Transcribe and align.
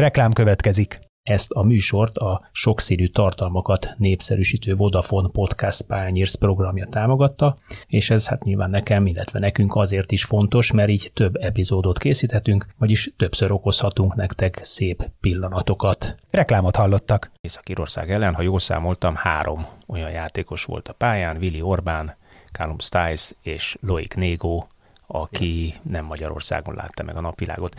Reklám 0.00 0.32
következik. 0.32 1.00
Ezt 1.22 1.50
a 1.50 1.62
műsort 1.62 2.16
a 2.16 2.48
sokszínű 2.52 3.06
tartalmakat 3.06 3.94
népszerűsítő 3.96 4.74
Vodafone 4.74 5.28
Podcast 5.28 5.82
Pányérsz 5.82 6.34
programja 6.34 6.86
támogatta, 6.86 7.58
és 7.86 8.10
ez 8.10 8.28
hát 8.28 8.44
nyilván 8.44 8.70
nekem, 8.70 9.06
illetve 9.06 9.38
nekünk 9.38 9.76
azért 9.76 10.12
is 10.12 10.24
fontos, 10.24 10.72
mert 10.72 10.88
így 10.88 11.10
több 11.14 11.36
epizódot 11.36 11.98
készíthetünk, 11.98 12.66
vagyis 12.78 13.12
többször 13.16 13.52
okozhatunk 13.52 14.14
nektek 14.14 14.58
szép 14.62 15.10
pillanatokat. 15.20 16.16
Reklámot 16.30 16.76
hallottak. 16.76 17.30
Észak-Írország 17.40 18.10
ellen, 18.10 18.34
ha 18.34 18.42
jól 18.42 18.60
számoltam, 18.60 19.14
három 19.14 19.66
olyan 19.86 20.10
játékos 20.10 20.64
volt 20.64 20.88
a 20.88 20.92
pályán, 20.92 21.36
Willi 21.36 21.60
Orbán, 21.60 22.16
Callum 22.52 22.78
Stiles 22.78 23.34
és 23.42 23.76
Loic 23.80 24.14
Négo, 24.14 24.64
aki 25.06 25.74
nem 25.82 26.04
Magyarországon 26.04 26.74
látta 26.74 27.02
meg 27.02 27.16
a 27.16 27.20
napvilágot. 27.20 27.76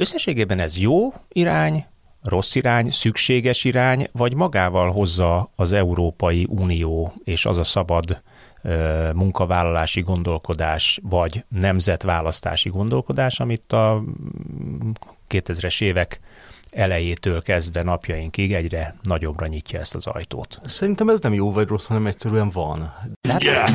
Összességében 0.00 0.58
ez 0.58 0.78
jó 0.78 1.12
irány, 1.28 1.84
rossz 2.22 2.54
irány, 2.54 2.90
szükséges 2.90 3.64
irány, 3.64 4.08
vagy 4.12 4.34
magával 4.34 4.90
hozza 4.92 5.50
az 5.56 5.72
Európai 5.72 6.46
Unió 6.48 7.12
és 7.24 7.46
az 7.46 7.58
a 7.58 7.64
szabad 7.64 8.22
ö, 8.62 9.10
munkavállalási 9.14 10.00
gondolkodás, 10.00 11.00
vagy 11.02 11.44
nemzetválasztási 11.48 12.68
gondolkodás, 12.68 13.40
amit 13.40 13.72
a 13.72 14.02
2000-es 15.28 15.82
évek 15.82 16.20
elejétől 16.70 17.42
kezdve 17.42 17.82
napjainkig 17.82 18.54
egyre 18.54 18.94
nagyobbra 19.02 19.46
nyitja 19.46 19.78
ezt 19.78 19.94
az 19.94 20.06
ajtót. 20.06 20.60
Szerintem 20.64 21.08
ez 21.08 21.20
nem 21.20 21.34
jó 21.34 21.52
vagy 21.52 21.68
rossz, 21.68 21.86
hanem 21.86 22.06
egyszerűen 22.06 22.50
van. 22.50 22.94
Yeah. 23.38 23.68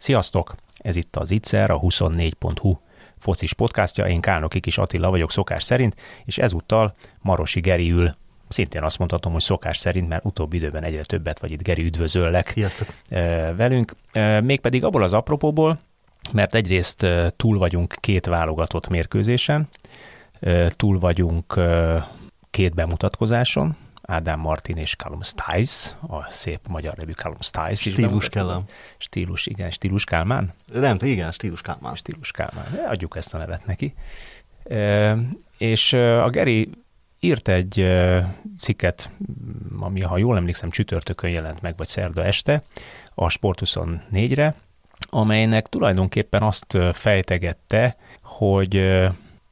Sziasztok! 0.00 0.54
Ez 0.78 0.96
itt 0.96 1.16
az 1.16 1.30
Itzer, 1.30 1.70
a 1.70 1.80
24.hu 1.80 2.76
focis 3.18 3.52
podcastja, 3.52 4.06
én 4.06 4.20
Kálnoki 4.20 4.60
Kis 4.60 4.78
Attila 4.78 5.10
vagyok 5.10 5.30
szokás 5.30 5.62
szerint, 5.62 5.94
és 6.24 6.38
ezúttal 6.38 6.94
Marosi 7.22 7.60
Geri 7.60 7.90
ül, 7.90 8.14
szintén 8.48 8.82
azt 8.82 8.98
mondhatom, 8.98 9.32
hogy 9.32 9.42
szokás 9.42 9.78
szerint, 9.78 10.08
mert 10.08 10.24
utóbbi 10.24 10.56
időben 10.56 10.82
egyre 10.82 11.02
többet 11.02 11.38
vagy 11.38 11.50
itt 11.50 11.62
Geri 11.62 11.84
üdvözöllek 11.84 12.48
Sziasztok. 12.48 12.88
velünk, 13.56 13.92
mégpedig 14.42 14.84
abból 14.84 15.02
az 15.02 15.12
apropóból, 15.12 15.78
mert 16.32 16.54
egyrészt 16.54 17.06
túl 17.36 17.58
vagyunk 17.58 17.94
két 18.00 18.26
válogatott 18.26 18.88
mérkőzésen, 18.88 19.68
túl 20.76 20.98
vagyunk 20.98 21.60
két 22.50 22.74
bemutatkozáson, 22.74 23.76
Ádám 24.02 24.40
Martin 24.40 24.76
és 24.76 24.96
Callum 24.96 25.22
Stiles, 25.22 25.94
a 26.08 26.32
szép 26.32 26.60
magyar 26.68 26.96
nevű 26.96 27.12
Callum 27.12 27.40
Stiles. 27.40 27.78
Stílus 27.78 28.28
kellem. 28.28 28.62
Stílus, 28.98 29.46
igen, 29.46 29.70
Stílus 29.70 30.04
Kálmán? 30.04 30.52
Nem, 30.72 30.96
igen, 31.00 31.32
Stílus 31.32 31.60
Kálmán. 31.60 31.94
Stílus 31.94 32.30
Kálmán, 32.30 32.66
adjuk 32.88 33.16
ezt 33.16 33.34
a 33.34 33.38
nevet 33.38 33.66
neki. 33.66 33.94
E, 34.64 35.16
és 35.58 35.92
a 35.92 36.28
Geri 36.30 36.70
írt 37.20 37.48
egy 37.48 37.86
cikket, 38.58 39.10
ami, 39.80 40.00
ha 40.00 40.18
jól 40.18 40.36
emlékszem, 40.36 40.70
csütörtökön 40.70 41.30
jelent 41.30 41.60
meg, 41.60 41.76
vagy 41.76 41.86
szerda 41.86 42.24
este, 42.24 42.62
a 43.14 43.28
Sport 43.28 43.60
24-re, 43.64 44.54
amelynek 45.10 45.66
tulajdonképpen 45.66 46.42
azt 46.42 46.78
fejtegette, 46.92 47.96
hogy, 48.22 49.00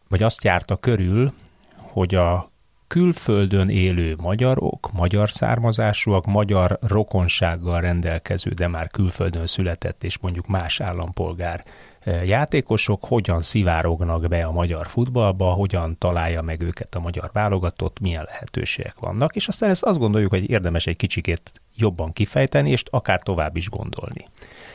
vagy 0.09 0.23
azt 0.23 0.45
járta 0.45 0.77
körül, 0.77 1.33
hogy 1.77 2.15
a 2.15 2.51
külföldön 2.89 3.69
élő 3.69 4.17
magyarok, 4.19 4.91
magyar 4.93 5.31
származásúak, 5.31 6.27
magyar 6.27 6.79
rokonsággal 6.81 7.81
rendelkező, 7.81 8.51
de 8.51 8.69
már 8.69 8.87
külföldön 8.87 9.47
született 9.47 10.05
és 10.05 10.19
mondjuk 10.19 10.47
más 10.47 10.81
állampolgár 10.81 11.65
e, 12.01 12.25
játékosok 12.25 13.05
hogyan 13.05 13.41
szivárognak 13.41 14.29
be 14.29 14.43
a 14.43 14.53
magyar 14.53 14.87
futballba, 14.87 15.53
hogyan 15.53 15.99
találja 15.99 16.43
meg 16.43 16.63
őket 16.63 16.95
a 16.95 17.01
magyar 17.01 17.31
válogatott, 17.33 18.01
milyen 18.01 18.25
lehetőségek 18.27 18.99
vannak, 18.99 19.37
és 19.37 19.49
aztán 19.49 19.71
ezt 19.71 19.85
azt 19.85 19.99
gondoljuk, 19.99 20.31
hogy 20.31 20.51
érdemes 20.51 20.87
egy 20.87 20.97
kicsikét 20.97 21.53
jobban 21.75 22.13
kifejteni, 22.13 22.71
és 22.71 22.83
akár 22.91 23.23
tovább 23.23 23.57
is 23.57 23.69
gondolni. 23.69 24.29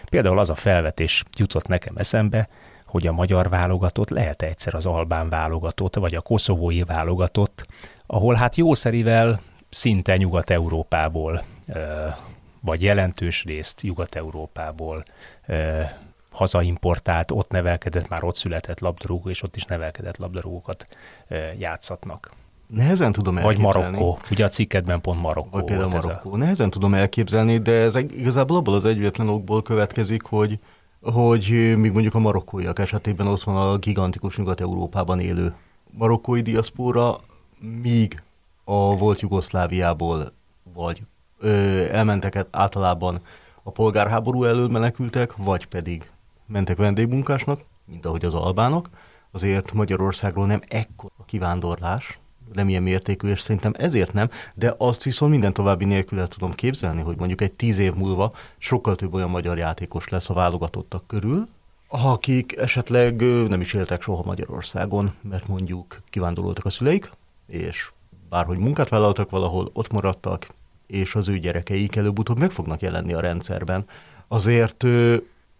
Például 0.10 0.40
az 0.40 0.50
a 0.50 0.56
felvetés 0.56 1.24
jutott 1.38 1.68
nekem 1.68 1.98
eszembe, 1.98 2.50
hogy 2.94 3.08
a 3.08 3.12
magyar 3.12 3.50
válogatott 3.50 4.10
lehet 4.10 4.42
egyszer 4.42 4.76
az 4.76 4.86
albán 4.86 5.30
válogatott, 5.30 5.96
vagy 5.96 6.16
a 6.16 6.22
koszovói 6.22 6.84
válogatott, 6.84 7.66
ahol 8.06 8.34
hát 8.34 8.56
jószerivel 8.56 9.42
szinte 9.70 10.18
Nyugat-Európából, 10.18 11.44
vagy 12.60 12.82
jelentős 12.82 13.44
részt 13.44 13.82
Nyugat-Európából 13.82 15.04
hazaimportált, 16.32 17.32
ott 17.32 17.50
nevelkedett, 17.50 18.10
már 18.10 18.24
ott 18.24 18.36
született 18.36 18.80
labdarúgó, 18.80 19.30
és 19.30 19.44
ott 19.44 19.56
is 19.56 19.66
nevelkedett 19.66 20.18
labdarúgókat 20.18 20.88
játszatnak. 21.58 22.32
Nehezen 22.68 23.12
tudom 23.12 23.38
elképzelni. 23.38 23.72
Vagy 23.72 23.84
Marokkó. 23.84 24.18
Ugye 24.32 24.46
a 24.46 24.48
cikkedben 24.48 25.02
pont 25.02 25.22
Marokkó 25.22 25.50
Vagy 25.52 25.64
például 25.64 25.90
Marokkó. 25.90 26.34
A... 26.34 26.38
Nehezen 26.38 26.70
tudom 26.70 26.94
elképzelni, 26.94 27.58
de 27.58 27.72
ez 27.72 27.96
igazából 27.96 28.58
abból 28.58 28.74
az 28.74 28.86
egyetlen 28.86 29.30
okból 29.30 29.62
következik, 29.62 30.24
hogy 30.24 30.60
hogy 31.02 31.48
még 31.78 31.92
mondjuk 31.92 32.16
a 32.16 32.20
marokkóiak 32.20 32.80
esetében 32.80 33.28
ott 33.28 33.44
van 33.44 33.56
a 33.56 33.78
gigantikus 33.78 34.38
Nyugat-Európában 34.38 35.20
élő 35.20 35.54
marokkói 35.92 36.42
diaszpóra, 36.42 37.20
míg 37.82 38.22
a 38.64 38.98
volt 38.98 39.20
Jugoszláviából 39.20 40.32
vagy 40.74 41.02
ö, 41.40 41.50
elmentek 41.92 42.46
általában 42.52 43.22
a 43.64 43.72
polgárháború 43.72 44.44
elől 44.44 44.68
menekültek, 44.68 45.36
vagy 45.36 45.66
pedig 45.66 46.10
mentek 46.46 46.78
vendégmunkásnak, 46.78 47.60
mint 47.86 48.06
ahogy 48.06 48.26
az 48.26 48.34
albánok, 48.34 48.90
azért 49.32 49.74
Magyarországról 49.74 50.46
nem 50.46 50.62
ekkor 50.68 51.10
a 51.18 51.26
kivándorlás, 51.26 52.20
nem 52.54 52.70
ilyen 52.70 52.84
mértékű, 52.84 53.28
és 53.28 53.40
szerintem 53.40 53.74
ezért 53.78 54.14
nem, 54.14 54.30
de 54.54 54.76
azt 54.78 55.04
viszont 55.04 55.32
minden 55.32 55.54
további 55.54 55.86
nélkül 55.86 56.20
el 56.20 56.28
tudom 56.28 56.54
képzelni, 56.54 57.02
hogy 57.02 57.18
mondjuk 57.18 57.42
egy 57.42 57.52
tíz 57.52 57.78
év 57.78 57.94
múlva 57.94 58.34
sokkal 58.58 58.96
több 58.96 59.14
olyan 59.14 59.30
magyar 59.30 59.58
játékos 59.58 60.10
lesz 60.10 60.30
a 60.30 60.34
válogatottak 60.34 61.08
körül, 61.08 61.48
akik 61.88 62.58
esetleg 62.58 63.16
nem 63.48 63.62
is 63.62 63.74
éltek 63.74 64.02
soha 64.02 64.24
Magyarországon, 64.24 65.14
mert 65.22 65.48
mondjuk 65.48 66.02
kivándoroltak 66.10 66.66
a 66.66 66.70
szüleik, 66.70 67.12
és 67.48 67.92
bárhogy 68.30 68.58
munkát 68.58 68.90
vállaltak 68.90 69.30
valahol, 69.30 69.70
ott 69.74 69.92
maradtak, 69.92 70.48
és 70.88 71.16
az 71.16 71.30
ő 71.30 71.40
gyerekeik 71.40 71.96
előbb-utóbb 71.96 72.38
meg 72.38 72.52
fognak 72.52 72.82
jelenni 72.82 73.14
a 73.14 73.20
rendszerben. 73.20 73.86
Azért 74.28 74.84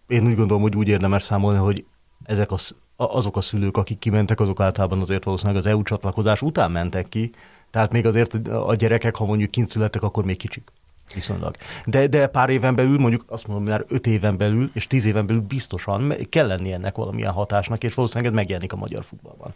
én 0.06 0.26
úgy 0.26 0.36
gondolom, 0.36 0.62
hogy 0.62 0.76
úgy 0.76 0.88
érdemes 0.88 1.22
számolni, 1.22 1.58
hogy 1.58 1.84
ezek 2.24 2.52
a, 2.52 2.56
azok 2.96 3.36
a 3.36 3.40
szülők, 3.40 3.76
akik 3.76 3.98
kimentek, 3.98 4.40
azok 4.40 4.60
általában 4.60 5.00
azért 5.00 5.24
valószínűleg 5.24 5.60
az 5.60 5.66
EU 5.66 5.82
csatlakozás 5.82 6.42
után 6.42 6.70
mentek 6.70 7.08
ki, 7.08 7.30
tehát 7.70 7.92
még 7.92 8.06
azért 8.06 8.34
a 8.48 8.74
gyerekek, 8.74 9.16
ha 9.16 9.24
mondjuk 9.24 9.50
kint 9.50 9.68
születtek, 9.68 10.02
akkor 10.02 10.24
még 10.24 10.36
kicsik. 10.36 10.72
Viszonylag. 11.14 11.56
De, 11.84 12.06
de 12.06 12.26
pár 12.26 12.50
éven 12.50 12.74
belül, 12.74 12.98
mondjuk 12.98 13.24
azt 13.28 13.46
mondom, 13.46 13.64
már 13.64 13.84
öt 13.88 14.06
éven 14.06 14.36
belül 14.36 14.70
és 14.72 14.86
tíz 14.86 15.04
éven 15.04 15.26
belül 15.26 15.42
biztosan 15.42 16.12
kell 16.28 16.46
lenni 16.46 16.72
ennek 16.72 16.96
valamilyen 16.96 17.32
hatásnak, 17.32 17.84
és 17.84 17.94
valószínűleg 17.94 18.30
ez 18.30 18.36
megjelenik 18.36 18.72
a 18.72 18.76
magyar 18.76 19.04
futballban. 19.04 19.54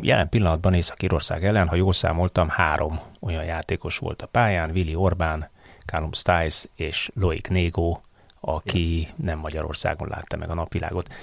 Jelen 0.00 0.28
pillanatban 0.28 0.74
Észak-Írország 0.74 1.44
ellen, 1.44 1.68
ha 1.68 1.76
jól 1.76 1.92
számoltam, 1.92 2.48
három 2.48 3.00
olyan 3.20 3.44
játékos 3.44 3.98
volt 3.98 4.22
a 4.22 4.26
pályán, 4.26 4.70
Willi 4.70 4.94
Orbán, 4.94 5.50
Callum 5.86 6.12
Stiles 6.12 6.68
és 6.74 7.10
Loic 7.14 7.48
Négo, 7.48 7.98
aki 8.40 9.08
nem 9.16 9.38
Magyarországon 9.38 10.08
látta 10.08 10.36
meg 10.36 10.50
a 10.50 10.54
napvilágot. 10.54 11.14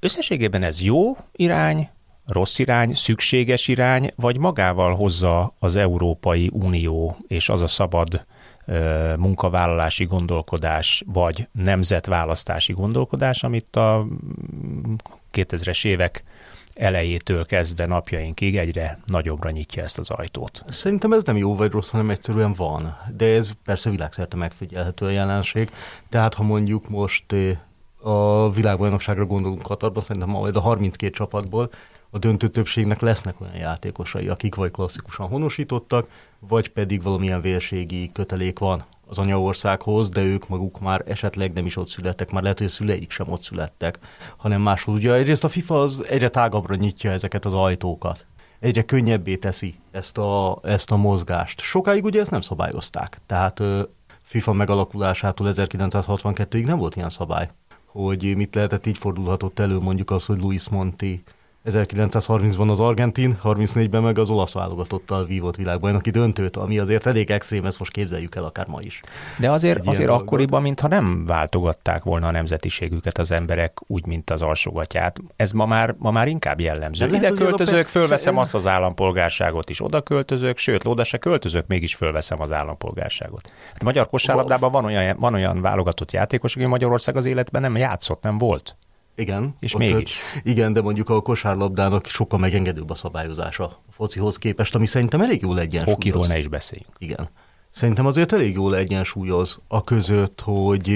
Összességében 0.00 0.62
ez 0.62 0.82
jó 0.82 1.16
irány, 1.32 1.88
rossz 2.26 2.58
irány, 2.58 2.94
szükséges 2.94 3.68
irány, 3.68 4.12
vagy 4.16 4.38
magával 4.38 4.94
hozza 4.94 5.54
az 5.58 5.76
Európai 5.76 6.50
Unió 6.52 7.16
és 7.28 7.48
az 7.48 7.62
a 7.62 7.66
szabad 7.66 8.24
munkavállalási 9.16 10.04
gondolkodás, 10.04 11.02
vagy 11.06 11.48
nemzetválasztási 11.52 12.72
gondolkodás, 12.72 13.42
amit 13.42 13.76
a 13.76 14.06
2000-es 15.32 15.86
évek 15.86 16.24
elejétől 16.74 17.46
kezdve 17.46 17.86
napjainkig 17.86 18.56
egyre 18.56 18.98
nagyobbra 19.06 19.50
nyitja 19.50 19.82
ezt 19.82 19.98
az 19.98 20.10
ajtót. 20.10 20.64
Szerintem 20.68 21.12
ez 21.12 21.24
nem 21.24 21.36
jó 21.36 21.56
vagy 21.56 21.70
rossz, 21.70 21.88
hanem 21.88 22.10
egyszerűen 22.10 22.52
van. 22.52 22.96
De 23.16 23.34
ez 23.34 23.50
persze 23.64 23.90
világszerte 23.90 24.36
megfigyelhető 24.36 25.10
jelenség. 25.10 25.70
Tehát 26.08 26.34
ha 26.34 26.42
mondjuk 26.42 26.88
most 26.88 27.34
a 28.02 28.50
világbajnokságra 28.50 29.26
gondolunk 29.26 29.62
Katarban, 29.62 30.02
szerintem 30.02 30.30
majd 30.30 30.56
a 30.56 30.60
32 30.60 31.12
csapatból 31.12 31.70
a 32.10 32.18
döntő 32.18 32.48
többségnek 32.48 33.00
lesznek 33.00 33.40
olyan 33.40 33.56
játékosai, 33.56 34.28
akik 34.28 34.54
vagy 34.54 34.70
klasszikusan 34.70 35.28
honosítottak, 35.28 36.08
vagy 36.38 36.68
pedig 36.68 37.02
valamilyen 37.02 37.40
vérségi 37.40 38.10
kötelék 38.12 38.58
van 38.58 38.84
az 39.12 39.18
anyaországhoz, 39.18 40.10
de 40.10 40.22
ők 40.22 40.48
maguk 40.48 40.80
már 40.80 41.02
esetleg 41.06 41.52
nem 41.52 41.66
is 41.66 41.76
ott 41.76 41.88
születtek, 41.88 42.30
már 42.30 42.42
lehet, 42.42 42.58
hogy 42.58 42.66
a 42.66 42.70
szüleik 42.70 43.10
sem 43.10 43.28
ott 43.28 43.42
születtek, 43.42 43.98
hanem 44.36 44.60
máshol. 44.60 44.94
Ugye 44.94 45.12
egyrészt 45.12 45.44
a 45.44 45.48
FIFA 45.48 45.80
az 45.80 46.04
egyre 46.08 46.28
tágabbra 46.28 46.74
nyitja 46.74 47.10
ezeket 47.10 47.44
az 47.44 47.54
ajtókat 47.54 48.26
egyre 48.62 48.82
könnyebbé 48.82 49.36
teszi 49.36 49.74
ezt 49.90 50.18
a, 50.18 50.60
ezt 50.62 50.90
a 50.90 50.96
mozgást. 50.96 51.60
Sokáig 51.60 52.04
ugye 52.04 52.20
ezt 52.20 52.30
nem 52.30 52.40
szabályozták, 52.40 53.20
tehát 53.26 53.62
FIFA 54.22 54.52
megalakulásától 54.52 55.46
1962-ig 55.50 56.64
nem 56.64 56.78
volt 56.78 56.96
ilyen 56.96 57.08
szabály, 57.08 57.48
hogy 57.86 58.36
mit 58.36 58.54
lehetett, 58.54 58.86
így 58.86 58.98
fordulhatott 58.98 59.58
elő 59.58 59.78
mondjuk 59.78 60.10
az, 60.10 60.24
hogy 60.24 60.40
Luis 60.40 60.68
Monti 60.68 61.22
1930-ban 61.64 62.70
az 62.70 62.80
argentin, 62.80 63.38
34-ben 63.44 64.02
meg 64.02 64.18
az 64.18 64.30
olasz 64.30 64.52
válogatottal 64.52 65.24
vívott 65.24 65.56
világbajnoki 65.56 66.10
döntőt, 66.10 66.56
ami 66.56 66.78
azért 66.78 67.06
elég 67.06 67.30
extrém, 67.30 67.64
ezt 67.64 67.78
most 67.78 67.92
képzeljük 67.92 68.34
el 68.34 68.44
akár 68.44 68.66
ma 68.66 68.80
is. 68.80 69.00
De 69.38 69.50
azért, 69.50 69.86
azért 69.86 70.10
akkoriban, 70.10 70.62
mintha 70.62 70.88
nem 70.88 71.24
váltogatták 71.26 72.02
volna 72.02 72.26
a 72.26 72.30
nemzetiségüket 72.30 73.18
az 73.18 73.32
emberek 73.32 73.78
úgy, 73.86 74.06
mint 74.06 74.30
az 74.30 74.42
alsógatját. 74.42 75.20
Ez 75.36 75.52
ma 75.52 75.66
már, 75.66 75.94
ma 75.98 76.10
már 76.10 76.28
inkább 76.28 76.60
jellemző. 76.60 77.06
Ide 77.06 77.20
lehet, 77.20 77.34
költözök, 77.36 77.86
fölveszem 77.86 78.38
azt 78.38 78.54
az 78.54 78.66
állampolgárságot 78.66 79.70
is, 79.70 79.84
oda 79.84 80.00
költözök, 80.00 80.56
sőt, 80.58 80.84
oda 80.84 81.04
se 81.04 81.18
költözök, 81.18 81.66
mégis 81.66 81.94
fölveszem 81.94 82.40
az 82.40 82.52
állampolgárságot. 82.52 83.52
Hát 83.72 83.82
a 83.82 83.84
magyar 83.84 84.08
kosárlabdában 84.08 84.70
van 84.70 84.84
olyan, 84.84 85.16
van 85.18 85.34
olyan 85.34 85.60
válogatott 85.60 86.12
játékos, 86.12 86.56
aki 86.56 86.66
Magyarország 86.66 87.16
az 87.16 87.26
életben 87.26 87.60
nem 87.60 87.76
játszott, 87.76 88.22
nem 88.22 88.38
volt. 88.38 88.76
Igen. 89.14 89.54
És 89.60 89.76
mégis. 89.76 90.20
Igen, 90.42 90.72
de 90.72 90.80
mondjuk 90.80 91.08
a 91.08 91.20
kosárlabdának 91.20 92.06
sokkal 92.06 92.38
megengedőbb 92.38 92.90
a 92.90 92.94
szabályozása 92.94 93.64
a 93.64 93.78
focihoz 93.90 94.36
képest, 94.36 94.74
ami 94.74 94.86
szerintem 94.86 95.20
elég 95.20 95.42
jól 95.42 95.58
egyensúlyoz. 95.58 95.94
Hokiról 95.94 96.26
ne 96.26 96.38
is 96.38 96.48
beszéljünk. 96.48 96.92
Igen. 96.98 97.28
Szerintem 97.70 98.06
azért 98.06 98.32
elég 98.32 98.54
jól 98.54 98.76
egyensúlyoz 98.76 99.60
a 99.68 99.84
között, 99.84 100.40
hogy 100.40 100.88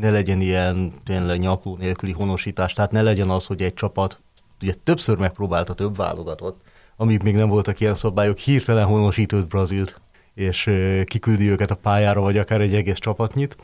ne 0.00 0.10
legyen 0.10 0.40
ilyen 0.40 0.92
tényleg 1.04 1.38
nyakló 1.38 1.76
nélküli 1.76 2.12
honosítás, 2.12 2.72
tehát 2.72 2.90
ne 2.90 3.02
legyen 3.02 3.30
az, 3.30 3.46
hogy 3.46 3.62
egy 3.62 3.74
csapat 3.74 4.20
ugye 4.62 4.74
többször 4.84 5.16
megpróbálta 5.16 5.74
több 5.74 5.96
válogatott, 5.96 6.60
amíg 6.96 7.22
még 7.22 7.34
nem 7.34 7.48
voltak 7.48 7.80
ilyen 7.80 7.94
szabályok, 7.94 8.38
hirtelen 8.38 8.86
honosított 8.86 9.46
Brazilt, 9.46 10.00
és 10.34 10.70
kiküldi 11.04 11.48
őket 11.48 11.70
a 11.70 11.74
pályára, 11.74 12.20
vagy 12.20 12.38
akár 12.38 12.60
egy 12.60 12.74
egész 12.74 12.98
csapatnyit. 12.98 13.56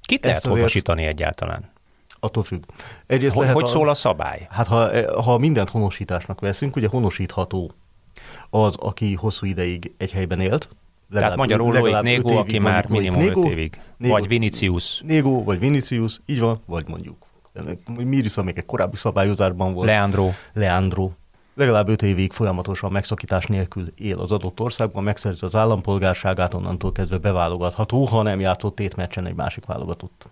Kit 0.00 0.24
lehet 0.24 0.42
honosítani 0.44 1.04
egyáltalán? 1.04 1.71
Attól 2.24 2.42
függ. 2.42 2.62
Egyrészt 3.06 3.36
hogy, 3.36 3.50
hogy 3.50 3.62
a, 3.62 3.66
szól 3.66 3.88
a 3.88 3.94
szabály? 3.94 4.46
Hát 4.50 4.66
ha, 4.66 4.90
ha 5.22 5.38
mindent 5.38 5.68
honosításnak 5.70 6.40
veszünk, 6.40 6.76
ugye 6.76 6.88
honosítható 6.88 7.70
az, 8.50 8.76
aki 8.76 9.14
hosszú 9.14 9.46
ideig 9.46 9.92
egy 9.96 10.12
helyben 10.12 10.40
élt, 10.40 10.68
Legalább, 11.12 11.36
Tehát 11.36 11.48
magyarul 11.48 11.72
Loic 11.72 12.02
Négó, 12.02 12.36
aki 12.36 12.58
már 12.58 12.88
minimum 12.88 13.18
Négó, 13.18 13.44
5 13.44 13.50
évig. 13.50 13.80
Négó, 13.96 14.12
vagy 14.12 14.28
Vinicius. 14.28 15.00
Négó, 15.06 15.44
vagy 15.44 15.58
Vinicius, 15.58 16.20
így 16.26 16.40
van, 16.40 16.60
vagy 16.66 16.88
mondjuk. 16.88 17.16
Miris, 17.86 18.36
amelyik 18.36 18.58
egy 18.58 18.66
korábbi 18.66 18.96
szabályozásban 18.96 19.74
volt. 19.74 19.86
Leandro. 19.86 20.30
Leandro. 20.52 21.10
Legalább 21.54 21.88
5 21.88 22.02
évig 22.02 22.32
folyamatosan 22.32 22.92
megszakítás 22.92 23.46
nélkül 23.46 23.92
él 23.96 24.18
az 24.18 24.32
adott 24.32 24.60
országban, 24.60 25.02
megszerzi 25.02 25.44
az 25.44 25.56
állampolgárságát, 25.56 26.54
onnantól 26.54 26.92
kezdve 26.92 27.18
beválogatható, 27.18 28.04
ha 28.04 28.22
nem 28.22 28.40
játszott 28.40 28.74
tétmeccsen 28.74 29.26
egy 29.26 29.34
másik 29.34 29.66
válogatott 29.66 30.26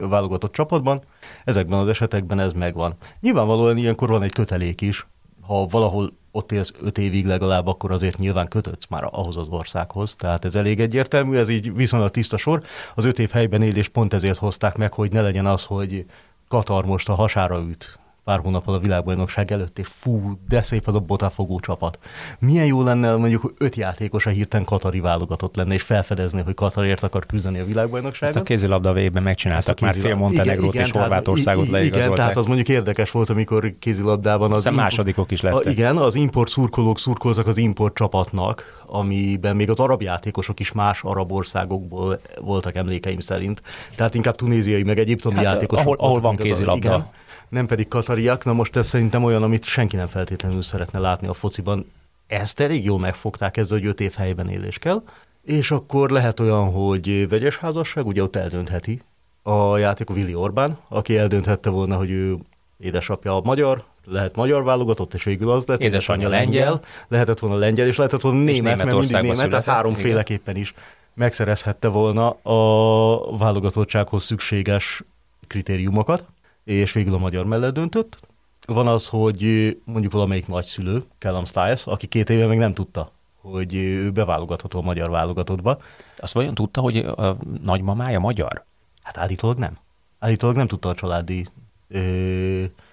válogatott 0.00 0.52
csapatban. 0.52 1.02
Ezekben 1.44 1.78
az 1.78 1.88
esetekben 1.88 2.40
ez 2.40 2.52
megvan. 2.52 2.94
Nyilvánvalóan 3.20 3.76
ilyenkor 3.76 4.08
van 4.08 4.22
egy 4.22 4.32
kötelék 4.32 4.80
is. 4.80 5.06
Ha 5.40 5.66
valahol 5.66 6.12
ott 6.30 6.52
élsz 6.52 6.72
öt 6.80 6.98
évig 6.98 7.26
legalább, 7.26 7.66
akkor 7.66 7.92
azért 7.92 8.18
nyilván 8.18 8.48
kötötsz 8.48 8.86
már 8.88 9.08
ahhoz 9.10 9.36
az 9.36 9.48
országhoz. 9.48 10.16
Tehát 10.16 10.44
ez 10.44 10.54
elég 10.54 10.80
egyértelmű, 10.80 11.36
ez 11.36 11.48
így 11.48 11.74
viszonylag 11.74 12.10
tiszta 12.10 12.36
sor. 12.36 12.62
Az 12.94 13.04
öt 13.04 13.18
év 13.18 13.30
helyben 13.30 13.62
élés 13.62 13.88
pont 13.88 14.12
ezért 14.12 14.38
hozták 14.38 14.76
meg, 14.76 14.92
hogy 14.92 15.12
ne 15.12 15.20
legyen 15.20 15.46
az, 15.46 15.64
hogy 15.64 16.04
Katar 16.48 16.84
most 16.84 17.08
a 17.08 17.14
hasára 17.14 17.60
üt 17.60 17.98
pár 18.28 18.40
hónappal 18.40 18.74
a 18.74 18.78
világbajnokság 18.78 19.52
előtt, 19.52 19.78
és 19.78 19.86
fú, 19.90 20.38
de 20.48 20.62
szép 20.62 20.86
az 20.86 20.94
a 20.94 21.00
botafogó 21.00 21.60
csapat. 21.60 21.98
Milyen 22.38 22.66
jó 22.66 22.82
lenne 22.82 23.16
mondjuk, 23.16 23.42
hogy 23.42 23.52
öt 23.58 23.76
játékos 23.76 24.26
a 24.26 24.30
hirtelen 24.30 24.66
Katari 24.66 25.00
válogatott 25.00 25.56
lenne, 25.56 25.74
és 25.74 25.82
felfedezni, 25.82 26.42
hogy 26.42 26.54
Katarért 26.54 27.02
akar 27.02 27.26
küzdeni 27.26 27.58
a 27.58 27.64
világbajnokságon. 27.64 28.28
Ezt 28.34 28.36
a 28.36 28.42
kézilabda 28.42 28.92
végben 28.92 29.22
megcsináltak, 29.22 29.80
már 29.80 29.94
fél 29.94 30.14
Montenegrót 30.14 30.74
és 30.74 30.90
Horvátországot 30.90 31.68
leigazolták. 31.68 32.04
Igen, 32.04 32.14
tehát 32.14 32.36
az 32.36 32.46
mondjuk 32.46 32.68
érdekes 32.68 33.10
volt, 33.10 33.30
amikor 33.30 33.74
kézilabdában 33.78 34.52
az... 34.52 34.66
import, 34.66 34.82
másodikok 34.82 35.30
is 35.30 35.40
lettek. 35.40 35.66
A, 35.66 35.70
igen, 35.70 35.96
az 35.96 36.14
import 36.14 36.48
szurkolók 36.48 36.98
szurkoltak 36.98 37.46
az 37.46 37.56
import 37.56 37.94
csapatnak, 37.94 38.82
amiben 38.86 39.56
még 39.56 39.70
az 39.70 39.78
arab 39.78 40.02
játékosok 40.02 40.60
is 40.60 40.72
más 40.72 41.02
arab 41.02 41.32
országokból 41.32 42.20
voltak 42.40 42.74
emlékeim 42.74 43.20
szerint. 43.20 43.62
Tehát 43.96 44.14
inkább 44.14 44.36
tunéziai, 44.36 44.82
meg 44.82 44.98
egyiptomi 44.98 45.34
hát, 45.34 45.44
játékosok. 45.44 45.84
Ahol, 45.84 45.96
ahol 45.98 46.20
van 46.20 46.36
kézilabda. 46.36 46.88
Igen 46.88 47.26
nem 47.48 47.66
pedig 47.66 47.88
katariak. 47.88 48.44
Na 48.44 48.52
most 48.52 48.76
ez 48.76 48.86
szerintem 48.86 49.24
olyan, 49.24 49.42
amit 49.42 49.64
senki 49.64 49.96
nem 49.96 50.06
feltétlenül 50.06 50.62
szeretne 50.62 50.98
látni 50.98 51.26
a 51.26 51.32
fociban. 51.32 51.90
Ezt 52.26 52.60
elég 52.60 52.84
jól 52.84 52.98
megfogták 52.98 53.56
ezzel, 53.56 53.78
hogy 53.78 53.86
öt 53.86 54.00
év 54.00 54.14
helyben 54.14 54.48
élés 54.48 54.78
kell. 54.78 55.02
És 55.44 55.70
akkor 55.70 56.10
lehet 56.10 56.40
olyan, 56.40 56.72
hogy 56.72 57.28
vegyes 57.28 57.56
házasság, 57.56 58.06
ugye 58.06 58.22
ott 58.22 58.36
eldöntheti 58.36 59.02
a 59.42 59.76
játék 59.78 60.10
Willi 60.10 60.34
Orbán, 60.34 60.78
aki 60.88 61.16
eldönthette 61.16 61.70
volna, 61.70 61.96
hogy 61.96 62.10
ő 62.10 62.36
édesapja 62.78 63.36
a 63.36 63.40
magyar, 63.44 63.84
lehet 64.04 64.36
magyar 64.36 64.64
válogatott, 64.64 65.14
és 65.14 65.24
végül 65.24 65.50
az 65.50 65.66
lett. 65.66 65.80
Édesanyja 65.80 66.28
lengyel. 66.28 66.64
lengyel. 66.64 66.80
Lehetett 67.08 67.38
volna 67.38 67.56
lengyel, 67.56 67.86
és 67.86 67.96
lehetett 67.96 68.20
volna 68.20 68.38
német, 68.38 68.76
mert 68.76 68.90
mindig 68.90 69.10
német, 69.10 69.36
született, 69.36 69.50
tehát 69.50 69.64
háromféleképpen 69.64 70.56
is 70.56 70.74
megszerezhette 71.14 71.88
volna 71.88 72.30
a 72.30 73.36
válogatottsághoz 73.36 74.24
szükséges 74.24 75.02
kritériumokat 75.46 76.24
és 76.68 76.92
végül 76.92 77.14
a 77.14 77.18
magyar 77.18 77.46
mellett 77.46 77.74
döntött. 77.74 78.18
Van 78.66 78.86
az, 78.86 79.06
hogy 79.06 79.76
mondjuk 79.84 80.12
valamelyik 80.12 80.46
nagyszülő, 80.46 81.02
Callum 81.18 81.44
Stiles, 81.44 81.86
aki 81.86 82.06
két 82.06 82.30
éve 82.30 82.46
még 82.46 82.58
nem 82.58 82.72
tudta, 82.72 83.12
hogy 83.40 83.74
ő 83.74 84.10
beválogatható 84.10 84.78
a 84.78 84.82
magyar 84.82 85.10
válogatottba. 85.10 85.80
Azt 86.16 86.32
vajon 86.32 86.54
tudta, 86.54 86.80
hogy 86.80 86.96
a 86.96 87.36
nagymamája 87.62 88.18
magyar? 88.18 88.64
Hát 89.02 89.18
állítólag 89.18 89.58
nem. 89.58 89.78
Állítólag 90.18 90.56
nem 90.56 90.66
tudta 90.66 90.88
a 90.88 90.94
családi 90.94 91.46
ö, 91.88 91.98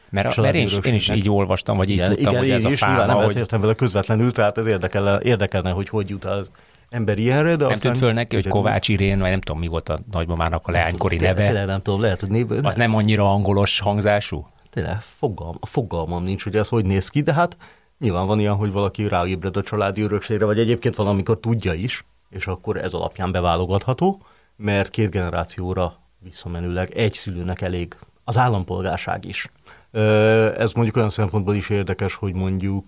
mert, 0.09 0.35
mert 0.35 0.55
én, 0.55 0.69
én 0.83 0.93
is 0.93 1.09
így 1.09 1.29
olvastam, 1.29 1.77
vagy 1.77 1.89
így 1.89 1.95
igen, 1.95 2.09
tudtam, 2.09 2.31
igen, 2.31 2.39
hogy 2.39 2.49
ez 2.49 2.65
a 2.65 2.75
fáma. 2.75 3.05
Nem 3.05 3.15
hogy... 3.15 3.25
beszéltem 3.25 3.61
vele 3.61 3.73
közvetlenül, 3.73 4.31
tehát 4.31 4.57
ez 4.57 4.65
érdekelne, 4.65 5.19
érdekelne 5.21 5.71
hogy 5.71 5.89
hogy 5.89 6.09
jut 6.09 6.25
az 6.25 6.51
ember 6.89 7.17
ilyenre, 7.17 7.55
de 7.55 7.65
Nem 7.65 7.77
tűnt 7.77 7.97
föl 7.97 8.13
neki, 8.13 8.35
hogy 8.35 8.47
Kovács 8.47 8.87
Irén, 8.87 9.19
vagy 9.19 9.29
nem 9.29 9.41
tudom, 9.41 9.59
mi 9.59 9.67
volt 9.67 9.89
a 9.89 9.99
nagymamának 10.11 10.67
a 10.67 10.71
leánykori 10.71 11.15
neve. 11.15 11.43
Tényleg 11.43 11.65
nem 11.65 11.81
tudom, 11.81 12.01
lehet, 12.01 12.19
hogy 12.19 12.29
név... 12.29 12.51
Az 12.65 12.75
nem 12.75 12.95
annyira 12.95 13.31
angolos 13.31 13.79
hangzású? 13.79 14.47
Tényleg, 14.69 15.01
fogalm, 15.01 15.57
a 15.59 15.65
fogalmam 15.65 16.23
nincs, 16.23 16.43
hogy 16.43 16.55
ez 16.55 16.69
hogy 16.69 16.85
néz 16.85 17.07
ki, 17.09 17.21
de 17.21 17.33
hát 17.33 17.57
nyilván 17.99 18.27
van 18.27 18.39
ilyen, 18.39 18.55
hogy 18.55 18.71
valaki 18.71 19.07
ráébred 19.07 19.57
a 19.57 19.61
családi 19.61 20.01
örökségre, 20.01 20.45
vagy 20.45 20.59
egyébként 20.59 20.95
valamikor 20.95 21.39
tudja 21.39 21.73
is, 21.73 22.05
és 22.29 22.47
akkor 22.47 22.77
ez 22.77 22.93
alapján 22.93 23.31
beválogatható, 23.31 24.21
mert 24.55 24.89
két 24.89 25.09
generációra 25.09 25.99
visszamenőleg 26.19 26.91
egy 26.91 27.13
szülőnek 27.13 27.61
elég 27.61 27.97
az 28.23 28.37
állampolgárság 28.37 29.25
is. 29.25 29.51
Ez 30.57 30.71
mondjuk 30.71 30.95
olyan 30.95 31.09
szempontból 31.09 31.55
is 31.55 31.69
érdekes, 31.69 32.15
hogy 32.15 32.33
mondjuk 32.33 32.85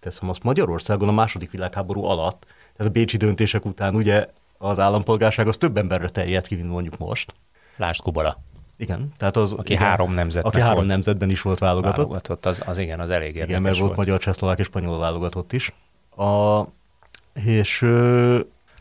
teszem 0.00 0.28
azt 0.28 0.42
Magyarországon 0.42 1.08
a 1.08 1.12
második 1.12 1.50
világháború 1.50 2.04
alatt 2.04 2.46
tehát 2.80 2.94
a 2.96 2.98
bécsi 2.98 3.16
döntések 3.16 3.64
után 3.64 3.94
ugye 3.94 4.26
az 4.58 4.78
állampolgárság 4.78 5.48
az 5.48 5.56
több 5.56 5.76
emberre 5.76 6.08
terjedt 6.08 6.46
ki, 6.46 6.54
mint 6.54 6.68
mondjuk 6.68 6.98
most. 6.98 7.34
Lásd 7.76 8.02
Kubala. 8.02 8.38
Igen, 8.76 9.12
tehát 9.16 9.36
az... 9.36 9.52
Aki 9.52 9.72
igen, 9.72 9.84
három 9.84 10.12
nemzet. 10.12 10.44
Aki 10.44 10.60
három 10.60 10.74
volt 10.74 10.86
nemzetben 10.86 11.30
is 11.30 11.42
volt 11.42 11.58
válogatott. 11.58 11.96
Válogatott, 11.96 12.46
az, 12.46 12.62
az 12.66 12.78
igen, 12.78 13.00
az 13.00 13.10
elég 13.10 13.26
érdekes 13.26 13.48
Igen, 13.48 13.62
mert 13.62 13.74
volt, 13.74 13.86
volt 13.86 13.98
magyar, 13.98 14.18
csehszlovák 14.20 14.58
és 14.58 14.66
spanyol 14.66 14.98
válogatott 14.98 15.52
is. 15.52 15.72
A, 16.16 16.60
és 17.32 17.82
ö, 17.82 18.38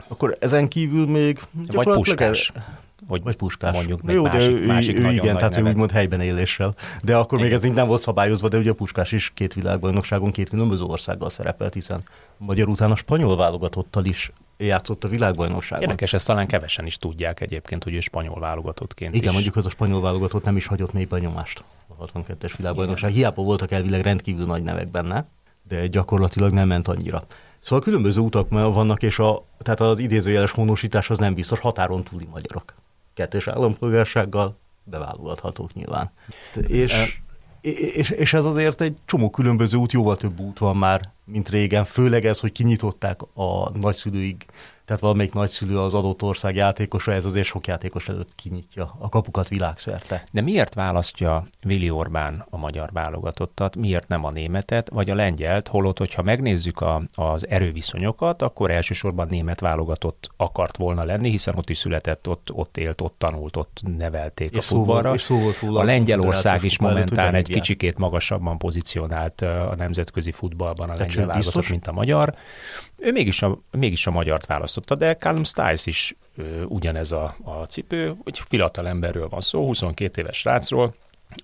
akkor 0.07 0.37
ezen 0.39 0.67
kívül 0.67 1.07
még... 1.07 1.39
Vagy 1.51 1.87
puskás. 1.87 2.51
Ez, 2.55 2.63
vagy, 3.09 3.23
vagy 3.23 3.35
puskás. 3.35 3.73
Mondjuk 3.73 4.01
még 4.01 4.15
Jó, 4.15 4.23
másik, 4.23 4.39
de 4.39 4.45
ő, 4.45 4.65
másik 4.65 4.97
ő, 4.97 5.11
igen, 5.11 5.37
tehát 5.37 5.57
ő 5.57 5.61
úgymond 5.61 5.91
helyben 5.91 6.21
éléssel. 6.21 6.75
De 7.03 7.15
akkor 7.15 7.37
igen. 7.37 7.49
még 7.49 7.57
ez 7.59 7.65
így 7.65 7.73
nem 7.73 7.87
volt 7.87 8.01
szabályozva, 8.01 8.47
de 8.47 8.57
ugye 8.57 8.69
a 8.69 8.73
puskás 8.73 9.11
is 9.11 9.31
két 9.33 9.53
világbajnokságon 9.53 10.31
két 10.31 10.49
különböző 10.49 10.83
országgal 10.83 11.29
szerepelt, 11.29 11.73
hiszen 11.73 12.03
magyar 12.37 12.67
után 12.67 12.91
a 12.91 12.95
spanyol 12.95 13.35
válogatottal 13.37 14.05
is 14.05 14.31
játszott 14.57 15.03
a 15.03 15.07
világbajnokságon. 15.07 15.83
Érdekes, 15.83 16.13
ezt 16.13 16.25
talán 16.25 16.47
kevesen 16.47 16.85
is 16.85 16.97
tudják 16.97 17.41
egyébként, 17.41 17.83
hogy 17.83 17.93
ő 17.93 17.99
spanyol 17.99 18.39
válogatottként 18.39 19.15
Igen, 19.15 19.27
is. 19.27 19.33
mondjuk 19.33 19.55
az 19.55 19.65
a 19.65 19.69
spanyol 19.69 20.01
válogatott 20.01 20.43
nem 20.43 20.55
is 20.55 20.65
hagyott 20.65 20.93
mély 20.93 21.05
benyomást 21.05 21.63
a 21.97 22.05
62-es 22.05 22.53
világbajnokság. 22.57 23.09
Igen. 23.09 23.21
Hiába 23.21 23.43
voltak 23.43 23.71
elvileg 23.71 24.01
rendkívül 24.01 24.45
nagy 24.45 24.63
nevek 24.63 24.87
benne, 24.87 25.27
de 25.67 25.87
gyakorlatilag 25.87 26.51
nem 26.51 26.67
ment 26.67 26.87
annyira. 26.87 27.23
Szóval 27.59 27.83
különböző 27.83 28.21
utak 28.21 28.49
vannak, 28.49 29.03
és 29.03 29.19
a, 29.19 29.43
tehát 29.57 29.79
az 29.79 29.99
idézőjeles 29.99 30.51
honosítás 30.51 31.09
az 31.09 31.17
nem 31.17 31.33
biztos 31.33 31.59
határon 31.59 32.03
túli 32.03 32.27
magyarok. 32.31 32.73
Kettős 33.13 33.47
állampolgársággal 33.47 34.57
beválogathatók 34.83 35.73
nyilván. 35.73 36.11
És, 36.67 37.21
és, 37.61 38.09
és 38.09 38.33
ez 38.33 38.45
azért 38.45 38.81
egy 38.81 38.97
csomó 39.05 39.29
különböző 39.29 39.77
út, 39.77 39.91
jóval 39.91 40.17
több 40.17 40.39
út 40.39 40.57
van 40.57 40.77
már, 40.77 41.11
mint 41.23 41.49
régen, 41.49 41.83
főleg 41.83 42.25
ez, 42.25 42.39
hogy 42.39 42.51
kinyitották 42.51 43.21
a 43.33 43.77
nagyszülőig 43.77 44.45
tehát 44.89 45.03
valamelyik 45.03 45.33
nagyszülő 45.33 45.79
az 45.79 45.93
adott 45.93 46.23
ország 46.23 46.55
játékosa, 46.55 47.13
ez 47.13 47.25
azért 47.25 47.45
sok 47.45 47.67
játékos 47.67 48.07
előtt 48.07 48.35
kinyitja 48.35 48.95
a 48.99 49.09
kapukat 49.09 49.47
világszerte. 49.47 50.23
De 50.31 50.41
miért 50.41 50.73
választja 50.73 51.47
Vili 51.63 51.89
Orbán 51.89 52.45
a 52.49 52.57
magyar 52.57 52.89
válogatottat, 52.93 53.75
miért 53.75 54.07
nem 54.07 54.23
a 54.23 54.31
németet, 54.31 54.89
vagy 54.89 55.09
a 55.09 55.15
lengyelt, 55.15 55.67
holott, 55.67 55.97
hogyha 55.97 56.21
megnézzük 56.21 56.81
a, 56.81 57.01
az 57.15 57.49
erőviszonyokat, 57.49 58.41
akkor 58.41 58.71
elsősorban 58.71 59.27
német 59.27 59.59
válogatott 59.59 60.29
akart 60.37 60.77
volna 60.77 61.03
lenni, 61.03 61.29
hiszen 61.29 61.55
ott 61.55 61.69
is 61.69 61.77
született, 61.77 62.27
ott, 62.27 62.51
ott 62.53 62.77
élt, 62.77 63.01
ott 63.01 63.15
tanult, 63.17 63.57
ott 63.57 63.81
nevelték 63.97 64.51
és 64.51 64.57
a 64.57 64.61
futballra. 64.61 65.17
Szó 65.17 65.51
a 65.61 65.83
Lengyelország 65.83 66.63
is 66.63 66.79
momentán 66.79 67.33
egy 67.35 67.49
kicsikét 67.49 67.97
magasabban 67.97 68.57
pozícionált 68.57 69.41
a 69.41 69.73
nemzetközi 69.77 70.31
futballban 70.31 70.89
a 70.89 70.95
lengyel 70.97 71.25
válogatott, 71.25 71.69
mint 71.69 71.87
a 71.87 71.91
magyar. 71.91 72.35
Ő 73.01 73.11
mégis 73.11 73.41
a, 73.41 73.59
mégis 73.71 74.07
a 74.07 74.11
magyart 74.11 74.45
választotta, 74.45 74.95
de 74.95 75.15
Callum 75.15 75.43
Stiles 75.43 75.85
is 75.85 76.15
ö, 76.35 76.63
ugyanez 76.63 77.11
a, 77.11 77.35
a 77.43 77.51
cipő, 77.51 78.15
hogy 78.23 78.41
fiatal 78.47 78.87
emberről 78.87 79.29
van 79.29 79.41
szó, 79.41 79.65
22 79.65 80.21
éves 80.21 80.37
srácról, 80.37 80.93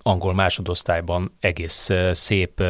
angol 0.02 0.34
másodosztályban 0.34 1.32
egész 1.40 1.90
szép 2.12 2.62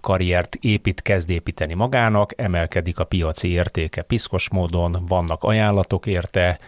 karriert 0.00 0.54
épít, 0.54 1.02
kezd 1.02 1.30
építeni 1.30 1.74
magának, 1.74 2.32
emelkedik 2.36 2.98
a 2.98 3.04
piaci 3.04 3.48
értéke 3.48 4.02
piszkos 4.02 4.50
módon, 4.50 5.04
vannak 5.08 5.42
ajánlatok 5.42 6.06
érte, 6.06 6.58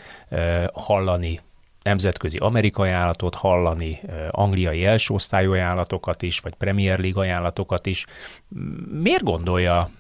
hallani 0.72 1.40
nemzetközi 1.82 2.36
amerikai 2.36 2.88
ajánlatot, 2.88 3.34
hallani 3.34 4.00
angliai 4.30 4.84
első 4.84 5.14
osztályú 5.14 5.52
ajánlatokat 5.52 6.22
is, 6.22 6.40
vagy 6.40 6.54
Premier 6.54 6.98
League 6.98 7.22
ajánlatokat 7.22 7.86
is. 7.86 8.06
Miért 8.90 9.22
gondolja 9.22 9.90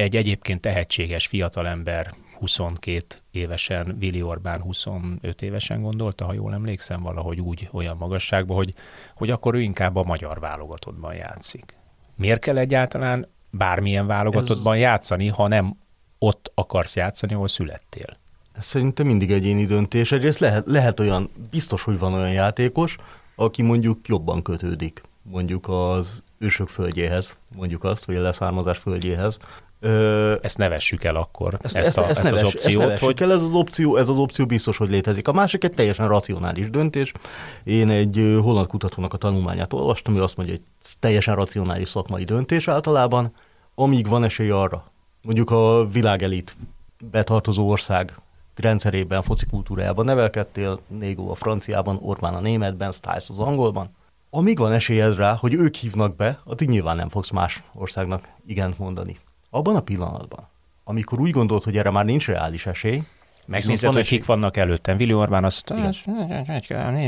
egy 0.00 0.16
egyébként 0.16 0.60
tehetséges 0.60 1.26
fiatalember 1.26 2.14
22 2.38 3.04
évesen, 3.30 3.96
Vili 3.98 4.22
Orbán 4.22 4.60
25 4.60 5.42
évesen 5.42 5.80
gondolta, 5.80 6.24
ha 6.24 6.32
jól 6.32 6.52
emlékszem, 6.52 7.02
valahogy 7.02 7.40
úgy 7.40 7.68
olyan 7.72 7.96
magasságban, 7.96 8.56
hogy, 8.56 8.74
hogy 9.14 9.30
akkor 9.30 9.54
ő 9.54 9.60
inkább 9.60 9.96
a 9.96 10.02
magyar 10.02 10.40
válogatottban 10.40 11.14
játszik. 11.14 11.74
Miért 12.16 12.40
kell 12.40 12.58
egyáltalán 12.58 13.26
bármilyen 13.50 14.06
válogatottban 14.06 14.74
Ez... 14.74 14.80
játszani, 14.80 15.28
ha 15.28 15.48
nem 15.48 15.76
ott 16.18 16.52
akarsz 16.54 16.96
játszani, 16.96 17.34
ahol 17.34 17.48
születtél? 17.48 18.16
Ez 18.52 18.64
szerintem 18.64 19.06
mindig 19.06 19.30
egyéni 19.30 19.66
döntés. 19.66 20.12
Egyrészt 20.12 20.38
lehet, 20.38 20.66
lehet 20.66 21.00
olyan, 21.00 21.30
biztos, 21.50 21.82
hogy 21.82 21.98
van 21.98 22.14
olyan 22.14 22.32
játékos, 22.32 22.96
aki 23.34 23.62
mondjuk 23.62 24.08
jobban 24.08 24.42
kötődik 24.42 25.02
mondjuk 25.30 25.68
az 25.68 26.22
ősök 26.38 26.68
földjéhez, 26.68 27.38
mondjuk 27.56 27.84
azt, 27.84 28.04
vagy 28.04 28.16
a 28.16 28.20
leszármazás 28.20 28.78
földjéhez, 28.78 29.38
Ö, 29.82 30.34
ezt 30.42 30.58
nevessük 30.58 31.04
el 31.04 31.16
akkor, 31.16 31.58
ezt, 31.62 31.76
ezt, 31.76 31.98
a, 31.98 32.00
ezt, 32.00 32.10
ezt 32.10 32.22
neves, 32.22 32.42
az 32.42 32.54
opciót. 32.54 32.90
Ezt 32.90 33.02
hogy... 33.02 33.22
el, 33.22 33.32
ez 33.32 33.42
az 33.42 33.54
opció, 33.54 33.96
ez 33.96 34.08
az 34.08 34.18
opció 34.18 34.46
biztos, 34.46 34.76
hogy 34.76 34.88
létezik. 34.90 35.28
A 35.28 35.32
másik 35.32 35.64
egy 35.64 35.72
teljesen 35.72 36.08
racionális 36.08 36.70
döntés. 36.70 37.12
Én 37.64 37.90
egy 37.90 38.38
holland 38.42 38.66
kutatónak 38.66 39.12
a 39.12 39.16
tanulmányát 39.16 39.72
olvastam, 39.72 40.16
ő 40.16 40.22
azt 40.22 40.36
mondja, 40.36 40.54
hogy 40.54 40.64
ez 40.82 40.94
teljesen 40.98 41.34
racionális 41.34 41.88
szakmai 41.88 42.24
döntés 42.24 42.68
általában, 42.68 43.32
amíg 43.74 44.08
van 44.08 44.24
esély 44.24 44.50
arra, 44.50 44.92
mondjuk 45.22 45.50
a 45.50 45.86
világelit 45.92 46.56
betartozó 47.10 47.68
ország 47.68 48.14
rendszerében, 48.56 49.22
foci 49.22 49.46
kultúrájában 49.46 50.04
nevelkedtél, 50.04 50.80
Négó 50.86 51.30
a 51.30 51.34
franciában, 51.34 51.98
Orbán 52.02 52.34
a 52.34 52.40
németben, 52.40 52.92
Stiles 52.92 53.28
az 53.28 53.38
angolban, 53.38 53.90
amíg 54.30 54.58
van 54.58 54.72
esélyed 54.72 55.16
rá, 55.16 55.34
hogy 55.34 55.54
ők 55.54 55.74
hívnak 55.74 56.16
be, 56.16 56.40
addig 56.44 56.68
nyilván 56.68 56.96
nem 56.96 57.08
fogsz 57.08 57.30
más 57.30 57.62
országnak 57.74 58.28
igent 58.46 58.78
mondani. 58.78 59.18
Abban 59.50 59.76
a 59.76 59.80
pillanatban, 59.80 60.48
amikor 60.84 61.20
úgy 61.20 61.30
gondolt, 61.30 61.64
hogy 61.64 61.76
erre 61.76 61.90
már 61.90 62.04
nincs 62.04 62.26
reális 62.26 62.66
esély, 62.66 63.02
Megnézed, 63.46 63.92
hogy 63.92 64.06
kik 64.06 64.24
vannak 64.24 64.56
előttem. 64.56 64.96
Vili 64.96 65.14
Orbán 65.14 65.44
azt 65.44 65.68
mondta, 65.70 66.10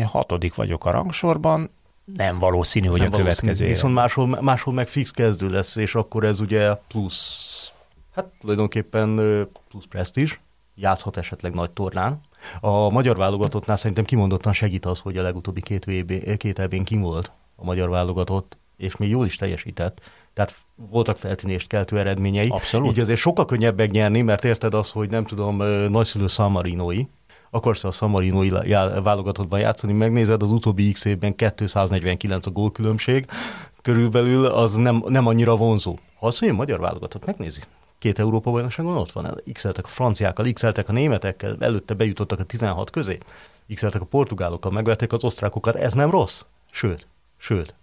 hatodik 0.07 0.55
vagyok 0.55 0.85
a 0.85 0.91
rangsorban, 0.91 1.71
nem 2.05 2.39
valószínű, 2.39 2.89
hogy 2.89 3.01
nem 3.01 3.13
a 3.13 3.17
következő 3.17 3.67
Viszont 3.67 3.95
máshol, 3.95 4.41
máshol 4.41 4.75
meg 4.75 4.89
fix 4.89 5.11
kezdő 5.11 5.51
lesz, 5.51 5.77
és 5.77 5.95
akkor 5.95 6.25
ez 6.25 6.41
ugye 6.41 6.75
plusz, 6.75 7.73
hát 8.15 8.27
tulajdonképpen 8.41 9.17
plusz 9.69 9.85
presztízs, 9.89 10.39
játszhat 10.75 11.17
esetleg 11.17 11.55
nagy 11.55 11.71
tornán. 11.71 12.21
A 12.61 12.91
magyar 12.91 13.17
válogatottnál 13.17 13.77
szerintem 13.77 14.05
kimondottan 14.05 14.53
segít 14.53 14.85
az, 14.85 14.99
hogy 14.99 15.17
a 15.17 15.23
legutóbbi 15.23 15.61
két, 15.61 15.85
VB, 15.85 16.37
két 16.37 16.59
ebén 16.59 16.85
kim 16.85 17.01
volt 17.01 17.31
a 17.57 17.65
magyar 17.65 17.89
válogatott, 17.89 18.57
és 18.77 18.97
még 18.97 19.09
jól 19.09 19.27
is 19.27 19.37
teljesített 19.37 20.01
tehát 20.33 20.55
voltak 20.75 21.19
feltűnést 21.19 21.67
keltő 21.67 21.99
eredményei. 21.99 22.49
Abszolút. 22.49 22.91
Így 22.91 23.01
azért 23.01 23.19
sokkal 23.19 23.45
könnyebb 23.45 23.77
megnyerni, 23.77 24.23
mert 24.23 24.45
érted 24.45 24.75
az, 24.75 24.91
hogy 24.91 25.11
nem 25.11 25.25
tudom, 25.25 25.57
nagyszülő 25.91 26.27
Samarinoi, 26.27 27.09
akarsz 27.51 27.85
a 27.85 27.91
Samarinoi 27.91 28.51
válogatottban 29.03 29.61
játszani, 29.61 29.93
megnézed 29.93 30.43
az 30.43 30.51
utóbbi 30.51 30.93
x 30.93 31.05
évben 31.05 31.35
249 31.35 32.47
a 32.47 32.51
gólkülönbség, 32.51 33.27
körülbelül 33.83 34.47
az 34.47 34.75
nem, 34.75 35.05
nem 35.07 35.27
annyira 35.27 35.57
vonzó. 35.57 35.99
Ha 36.19 36.27
azt 36.27 36.41
mondja, 36.41 36.59
magyar 36.59 36.81
válogatott, 36.81 37.27
megnézi. 37.27 37.61
Két 38.03 38.19
Európa 38.19 38.51
bajnokságon 38.51 38.97
ott 38.97 39.13
van, 39.13 39.41
x 39.53 39.65
a 39.65 39.73
franciákkal, 39.83 40.53
x 40.53 40.63
a 40.63 40.73
németekkel, 40.87 41.57
előtte 41.61 41.95
bejutottak 41.95 42.39
a 42.39 42.45
16 42.45 42.91
közé, 42.91 43.19
x 43.75 43.83
a 43.83 44.05
portugálokkal, 44.11 44.71
megverték 44.71 45.13
az 45.13 45.25
osztrákokat, 45.25 45.75
ez 45.75 45.93
nem 45.93 46.11
rossz. 46.11 46.43
Sőt, 46.71 47.07
sőt, 47.37 47.75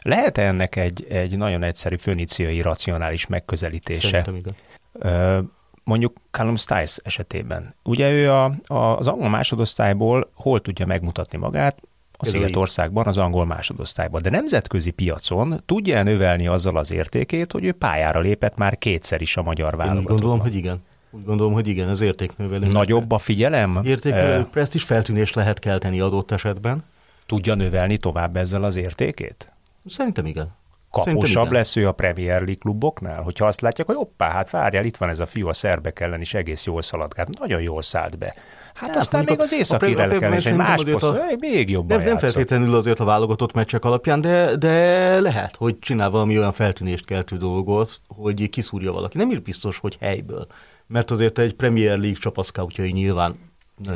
lehet-e 0.00 0.42
ennek 0.42 0.76
egy, 0.76 1.06
egy 1.08 1.36
nagyon 1.36 1.62
egyszerű 1.62 1.96
föníciai 1.96 2.60
racionális 2.60 3.26
megközelítése? 3.26 4.08
Szerintem 4.08 4.54
igen. 5.02 5.50
mondjuk 5.84 6.16
Callum 6.30 6.56
Stiles 6.56 6.98
esetében. 7.02 7.74
Ugye 7.82 8.10
ő 8.10 8.30
a, 8.32 8.44
a, 8.66 8.96
az 8.96 9.06
angol 9.06 9.28
másodosztályból 9.28 10.30
hol 10.34 10.60
tudja 10.60 10.86
megmutatni 10.86 11.38
magát? 11.38 11.82
A 12.16 12.24
Szigetországban, 12.24 13.06
az 13.06 13.18
angol 13.18 13.46
másodosztályban. 13.46 14.22
De 14.22 14.30
nemzetközi 14.30 14.90
piacon 14.90 15.62
tudja 15.66 16.02
növelni 16.02 16.46
azzal 16.46 16.76
az 16.76 16.92
értékét, 16.92 17.52
hogy 17.52 17.64
ő 17.64 17.72
pályára 17.72 18.20
lépett 18.20 18.56
már 18.56 18.78
kétszer 18.78 19.20
is 19.20 19.36
a 19.36 19.42
magyar 19.42 19.76
válogatottban. 19.76 20.14
Úgy 20.14 20.20
gondolom, 20.20 20.40
hogy 20.40 20.54
igen. 20.54 20.82
Úgy 21.10 21.24
gondolom, 21.24 21.52
hogy 21.52 21.68
igen, 21.68 21.88
ez 21.88 22.00
értéknövelő. 22.00 22.66
Nagyobb 22.66 23.12
a 23.12 23.18
figyelem? 23.18 23.80
Értéknövelő, 23.84 24.40
uh, 24.40 24.48
presztis 24.48 24.84
feltűnés 24.84 25.32
lehet 25.32 25.58
kelteni 25.58 26.00
adott 26.00 26.30
esetben. 26.30 26.84
Tudja 27.26 27.54
növelni 27.54 27.96
tovább 27.96 28.36
ezzel 28.36 28.64
az 28.64 28.76
értékét? 28.76 29.52
Szerintem 29.86 30.26
igen. 30.26 30.54
Kaposabb 30.90 31.52
lesz 31.52 31.76
ő 31.76 31.88
a 31.88 31.92
Premier 31.92 32.36
League 32.36 32.54
kluboknál? 32.54 33.22
Hogyha 33.22 33.46
azt 33.46 33.60
látják, 33.60 33.86
hogy 33.86 33.96
oppá, 33.98 34.30
hát 34.30 34.50
várjál, 34.50 34.84
itt 34.84 34.96
van 34.96 35.08
ez 35.08 35.18
a 35.18 35.26
fiú 35.26 35.48
a 35.48 35.52
szerbek 35.52 36.00
ellen 36.00 36.20
is 36.20 36.34
egész 36.34 36.64
jól 36.66 36.82
szaladgált, 36.82 37.38
nagyon 37.38 37.60
jól 37.60 37.82
szállt 37.82 38.18
be. 38.18 38.34
Hát 38.76 38.90
ja, 38.90 38.96
aztán 38.96 39.24
még 39.24 39.40
az 39.40 39.52
északi 39.52 39.94
relkel 39.94 40.32
is 40.32 40.46
egy 40.46 40.56
más 40.56 40.82
poszt, 40.84 41.04
a, 41.04 41.24
még 41.38 41.70
jobban 41.70 41.96
Nem, 41.98 42.06
nem 42.06 42.18
feltétlenül 42.18 42.74
azért 42.74 43.00
a 43.00 43.04
válogatott 43.04 43.52
meccsek 43.52 43.84
alapján, 43.84 44.20
de, 44.20 44.56
de 44.56 45.20
lehet, 45.20 45.56
hogy 45.56 45.78
csinál 45.78 46.10
valami 46.10 46.38
olyan 46.38 46.52
feltűnést 46.52 47.04
keltő 47.04 47.36
dolgot, 47.36 48.00
hogy 48.08 48.50
kiszúrja 48.50 48.92
valaki. 48.92 49.16
Nem 49.16 49.30
is 49.30 49.40
biztos, 49.40 49.78
hogy 49.78 49.96
helyből. 50.00 50.46
Mert 50.86 51.10
azért 51.10 51.38
egy 51.38 51.54
Premier 51.54 51.98
League 51.98 52.18
csapaszkautjai 52.20 52.90
nyilván 52.90 53.34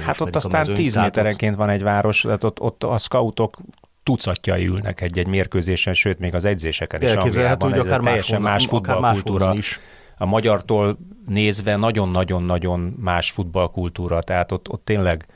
Hát 0.01 0.21
ott 0.21 0.37
aztán 0.37 0.75
10 0.75 0.97
méterenként 0.97 1.57
van 1.57 1.69
egy 1.69 1.83
város, 1.83 2.21
tehát 2.21 2.45
ott, 2.45 2.61
ott 2.61 2.85
a 2.85 2.99
scoutok 2.99 3.57
tucatjai 4.03 4.67
ülnek 4.67 5.01
egy-egy 5.01 5.27
mérkőzésen, 5.27 5.95
sőt, 5.95 6.19
még 6.19 6.35
az 6.35 6.45
edzéseken 6.45 7.03
is 7.03 7.13
Angliában. 7.13 7.73
Ez 7.73 7.79
akár 7.79 8.01
teljesen 8.01 8.43
más 8.43 8.67
futballkultúra. 8.67 9.55
Is. 9.55 9.81
A 10.23 10.27
magyartól 10.27 10.99
nézve 11.27 11.77
nagyon-nagyon-nagyon 11.77 12.81
más 12.81 13.31
futballkultúra, 13.31 14.23
tehát 14.23 14.53
ott, 14.53 14.69
ott 14.69 14.85
tényleg 14.85 15.27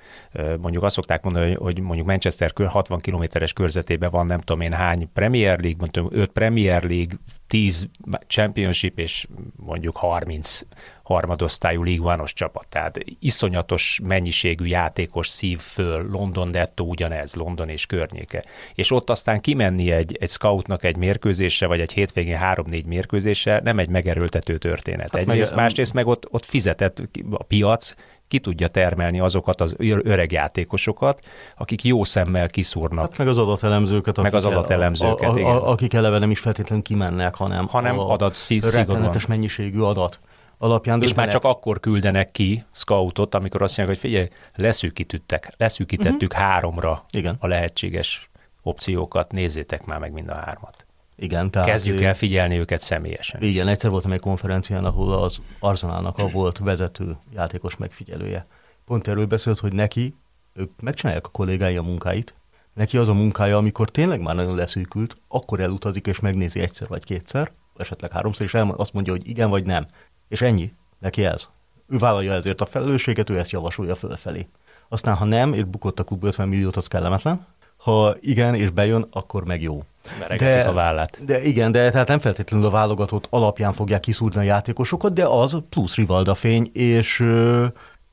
mondjuk 0.60 0.82
azt 0.82 0.94
szokták 0.94 1.22
mondani, 1.22 1.54
hogy 1.54 1.80
mondjuk 1.80 2.06
Manchester 2.06 2.52
60 2.66 3.00
kilométeres 3.00 3.52
körzetében 3.52 4.10
van 4.10 4.26
nem 4.26 4.40
tudom 4.40 4.60
én 4.60 4.72
hány 4.72 5.08
Premier 5.12 5.60
League, 5.60 5.76
mondjuk 5.78 6.22
5 6.22 6.30
Premier 6.30 6.82
League, 6.82 7.18
10 7.46 7.88
Championship 8.26 8.98
és 8.98 9.26
mondjuk 9.56 9.96
30 9.96 10.60
harmadosztályú 11.04 12.04
One-os 12.04 12.32
csapat. 12.32 12.66
Tehát 12.68 12.98
iszonyatos 13.18 14.00
mennyiségű 14.02 14.64
játékos 14.64 15.28
szív 15.28 15.58
föl, 15.58 16.08
London 16.10 16.50
Detto 16.50 16.84
ugyanez, 16.84 17.34
London 17.34 17.68
és 17.68 17.86
környéke. 17.86 18.44
És 18.74 18.90
ott 18.90 19.10
aztán 19.10 19.40
kimenni 19.40 19.90
egy, 19.90 20.16
egy 20.20 20.28
scoutnak 20.28 20.84
egy 20.84 20.96
mérkőzésre, 20.96 21.66
vagy 21.66 21.80
egy 21.80 21.92
hétvégén 21.92 22.36
három-négy 22.36 22.84
mérkőzésre 22.84 23.60
nem 23.64 23.78
egy 23.78 23.88
megerőltető 23.88 24.58
történet. 24.58 25.12
Hát 25.12 25.28
Egyrészt, 25.28 25.54
meg, 25.54 25.60
másrészt 25.60 25.94
meg 25.94 26.06
ott, 26.06 26.26
ott 26.30 26.44
fizetett 26.44 27.02
a 27.30 27.42
piac, 27.42 27.94
ki 28.28 28.38
tudja 28.38 28.68
termelni 28.68 29.20
azokat 29.20 29.60
az 29.60 29.74
öreg 29.78 30.32
játékososokat, 30.32 31.20
akik 31.56 31.84
jó 31.84 32.04
szemmel 32.04 32.48
kiszúrnak. 32.48 33.08
Hát 33.08 33.18
meg 33.18 33.28
az 33.28 33.38
adatelemzőket. 33.38 34.16
Meg 34.16 34.34
az 34.34 34.44
adatelemzőket, 34.44 35.28
a, 35.28 35.36
a, 35.36 35.66
a, 35.66 35.70
Akik 35.70 35.94
eleve 35.94 36.18
nem 36.18 36.30
is 36.30 36.40
feltétlenül 36.40 36.84
kimennek, 36.84 37.34
hanem, 37.34 37.66
hanem 37.66 37.98
adat 37.98 38.36
rettenetes 38.48 39.26
mennyiségű 39.26 39.80
adat 39.80 40.20
alapján 40.64 41.02
És 41.02 41.14
már 41.14 41.28
csak 41.28 41.44
akkor 41.44 41.80
küldenek 41.80 42.30
ki 42.30 42.64
scoutot, 42.70 43.34
amikor 43.34 43.62
azt 43.62 43.76
mondják, 43.76 43.98
hogy 43.98 44.10
figyelj, 44.10 44.28
leszűkítettük, 44.54 45.46
leszűkítettük 45.56 46.32
uh-huh. 46.32 46.46
háromra 46.46 47.04
Igen. 47.10 47.36
a 47.38 47.46
lehetséges 47.46 48.30
opciókat, 48.62 49.32
nézzétek 49.32 49.84
már 49.84 49.98
meg 49.98 50.12
mind 50.12 50.28
a 50.28 50.34
hármat. 50.34 50.86
Igen, 51.16 51.50
tehát 51.50 51.68
Kezdjük 51.68 52.00
ő- 52.00 52.04
el 52.04 52.14
figyelni 52.14 52.58
őket 52.58 52.80
személyesen. 52.80 53.42
Igen, 53.42 53.68
egyszer 53.68 53.90
voltam 53.90 54.12
egy 54.12 54.20
konferencián, 54.20 54.84
ahol 54.84 55.12
az 55.12 55.42
Arsenalnak 55.58 56.18
a 56.18 56.28
volt 56.28 56.58
vezető 56.58 57.16
játékos 57.34 57.76
megfigyelője. 57.76 58.46
Pont 58.84 59.08
erről 59.08 59.26
beszélt, 59.26 59.58
hogy 59.58 59.72
neki, 59.72 60.14
ők 60.54 60.70
megcsinálják 60.82 61.26
a 61.26 61.30
kollégái 61.30 61.76
a 61.76 61.82
munkáit, 61.82 62.34
neki 62.74 62.96
az 62.96 63.08
a 63.08 63.14
munkája, 63.14 63.56
amikor 63.56 63.90
tényleg 63.90 64.20
már 64.20 64.34
nagyon 64.34 64.54
leszűkült, 64.54 65.16
akkor 65.28 65.60
elutazik 65.60 66.06
és 66.06 66.20
megnézi 66.20 66.60
egyszer 66.60 66.88
vagy 66.88 67.04
kétszer, 67.04 67.50
esetleg 67.76 68.10
háromszor, 68.10 68.46
és 68.46 68.54
elmond, 68.54 68.80
azt 68.80 68.92
mondja, 68.92 69.12
hogy 69.12 69.28
igen 69.28 69.50
vagy 69.50 69.66
nem. 69.66 69.86
És 70.34 70.42
ennyi. 70.42 70.72
Neki 70.98 71.24
ez. 71.24 71.48
Ő 71.88 71.98
vállalja 71.98 72.32
ezért 72.32 72.60
a 72.60 72.66
felelősséget, 72.66 73.30
ő 73.30 73.38
ezt 73.38 73.50
javasolja 73.50 73.94
fölfelé. 73.94 74.48
Aztán, 74.88 75.14
ha 75.14 75.24
nem, 75.24 75.52
és 75.52 75.64
bukott 75.64 75.98
a 75.98 76.04
klub 76.04 76.24
50 76.24 76.48
milliót, 76.48 76.76
az 76.76 76.86
kellemetlen. 76.86 77.46
Ha 77.76 78.16
igen, 78.20 78.54
és 78.54 78.70
bejön, 78.70 79.06
akkor 79.10 79.44
meg 79.44 79.62
jó. 79.62 79.82
Meregetik 80.18 80.66
a 80.66 80.72
vállát. 80.72 81.24
De 81.24 81.42
igen, 81.42 81.72
de 81.72 81.90
tehát 81.90 82.08
nem 82.08 82.18
feltétlenül 82.18 82.66
a 82.66 82.70
válogatott 82.70 83.26
alapján 83.30 83.72
fogják 83.72 84.00
kiszúrni 84.00 84.38
a 84.38 84.42
játékosokat, 84.42 85.12
de 85.12 85.24
az 85.24 85.58
plusz 85.68 85.94
Rivalda 85.94 86.34
fény, 86.34 86.70
és, 86.72 87.24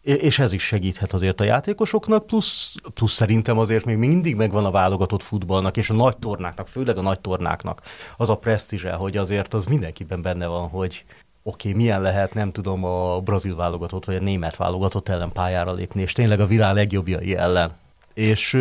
és 0.01 0.39
ez 0.39 0.53
is 0.53 0.63
segíthet 0.63 1.13
azért 1.13 1.41
a 1.41 1.43
játékosoknak, 1.43 2.25
plusz, 2.25 2.75
plusz 2.93 3.13
szerintem 3.13 3.57
azért 3.57 3.85
még 3.85 3.97
mindig 3.97 4.35
megvan 4.35 4.65
a 4.65 4.71
válogatott 4.71 5.23
futballnak, 5.23 5.77
és 5.77 5.89
a 5.89 5.93
nagy 5.93 6.17
tornáknak, 6.17 6.67
főleg 6.67 6.97
a 6.97 7.01
nagy 7.01 7.19
tornáknak 7.19 7.81
az 8.17 8.29
a 8.29 8.35
presztízse, 8.35 8.91
hogy 8.91 9.17
azért 9.17 9.53
az 9.53 9.65
mindenkiben 9.65 10.21
benne 10.21 10.47
van, 10.47 10.69
hogy 10.69 11.05
oké, 11.43 11.69
okay, 11.69 11.81
milyen 11.81 12.01
lehet, 12.01 12.33
nem 12.33 12.51
tudom, 12.51 12.83
a 12.83 13.19
brazil 13.19 13.55
válogatott 13.55 14.05
vagy 14.05 14.15
a 14.15 14.19
német 14.19 14.55
válogatott 14.55 15.09
ellen 15.09 15.31
pályára 15.31 15.73
lépni, 15.73 16.01
és 16.01 16.11
tényleg 16.11 16.39
a 16.39 16.47
világ 16.47 16.75
legjobbjai 16.75 17.35
ellen. 17.35 17.71
És 18.13 18.57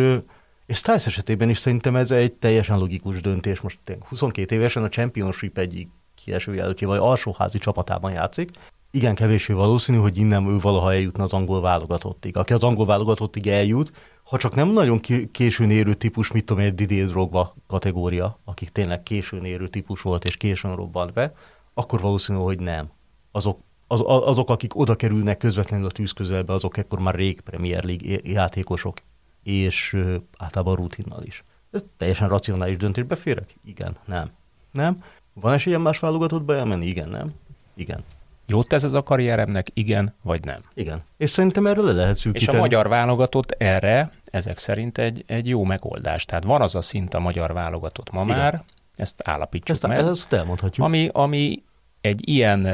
és 0.71 0.77
Stiles 0.77 1.07
esetében 1.07 1.49
is 1.49 1.57
szerintem 1.57 1.95
ez 1.95 2.11
egy 2.11 2.33
teljesen 2.33 2.77
logikus 2.77 3.21
döntés. 3.21 3.59
Most 3.61 3.79
tényleg 3.83 4.07
22 4.07 4.55
évesen 4.55 4.83
a 4.83 4.89
Championship 4.89 5.57
egyik 5.57 5.89
kieső 6.23 6.53
jelöltje, 6.53 6.87
vagy 6.87 6.99
alsóházi 6.99 7.57
csapatában 7.57 8.11
játszik. 8.11 8.49
Igen, 8.91 9.15
kevésbé 9.15 9.53
valószínű, 9.53 9.97
hogy 9.97 10.17
innen 10.17 10.47
ő 10.47 10.59
valaha 10.59 10.93
eljutna 10.93 11.23
az 11.23 11.33
angol 11.33 11.61
válogatottig. 11.61 12.37
Aki 12.37 12.53
az 12.53 12.63
angol 12.63 12.85
válogatottig 12.85 13.47
eljut, 13.47 13.91
ha 14.23 14.37
csak 14.37 14.55
nem 14.55 14.69
nagyon 14.69 14.99
későn 15.31 15.71
érő 15.71 15.93
típus, 15.93 16.31
mit 16.31 16.45
tudom, 16.45 16.63
egy 16.63 16.75
Didier 16.75 17.07
Drogba 17.07 17.55
kategória, 17.67 18.39
akik 18.45 18.69
tényleg 18.69 19.03
későn 19.03 19.45
érő 19.45 19.67
típus 19.67 20.01
volt 20.01 20.25
és 20.25 20.37
későn 20.37 20.75
robbant 20.75 21.13
be, 21.13 21.33
akkor 21.73 22.01
valószínű, 22.01 22.39
hogy 22.39 22.59
nem. 22.59 22.89
Azok, 23.31 23.59
az, 23.87 24.01
azok, 24.05 24.49
akik 24.49 24.75
oda 24.75 24.95
kerülnek 24.95 25.37
közvetlenül 25.37 25.85
a 25.85 25.91
tűz 25.91 26.11
közelbe, 26.11 26.53
azok 26.53 26.77
ekkor 26.77 26.99
már 26.99 27.15
rég 27.15 27.41
Premier 27.41 27.83
League 27.83 28.19
játékosok, 28.23 28.97
és 29.43 29.97
általában 30.37 30.75
rutinnal 30.75 31.23
is. 31.23 31.43
Ez 31.71 31.83
teljesen 31.97 32.27
racionális 32.29 32.77
döntés. 32.77 33.03
Beférek? 33.03 33.55
Igen, 33.65 33.97
nem. 34.05 34.31
Nem. 34.71 34.97
Van 35.33 35.53
esélyem 35.53 35.81
más 35.81 35.99
válogatottba 35.99 36.55
elmenni? 36.55 36.85
Igen, 36.85 37.09
nem. 37.09 37.33
Igen. 37.73 38.03
Jót 38.45 38.67
tesz 38.67 38.83
ez 38.83 38.93
a 38.93 39.03
karrieremnek, 39.03 39.67
igen 39.73 40.13
vagy 40.21 40.43
nem? 40.43 40.61
Igen. 40.73 41.01
És 41.17 41.29
szerintem 41.29 41.67
erről 41.67 41.85
le 41.85 41.91
lehet 41.91 42.15
És 42.15 42.21
szűkíteni. 42.21 42.57
a 42.57 42.61
magyar 42.61 42.87
válogatott 42.87 43.51
erre, 43.51 44.09
ezek 44.25 44.57
szerint 44.57 44.97
egy, 44.97 45.23
egy 45.27 45.47
jó 45.47 45.63
megoldás. 45.63 46.25
Tehát 46.25 46.43
van 46.43 46.61
az 46.61 46.75
a 46.75 46.81
szint 46.81 47.13
a 47.13 47.19
magyar 47.19 47.53
válogatott 47.53 48.11
ma 48.11 48.23
Igen. 48.23 48.37
már, 48.37 48.63
ezt 49.01 49.21
állapítsuk 49.27 49.69
ezt, 49.69 49.87
meg, 49.87 49.97
ezt 49.97 50.33
elmondhatjuk. 50.33 50.85
ami, 50.85 51.09
ami 51.11 51.63
egy 52.01 52.29
ilyen 52.29 52.67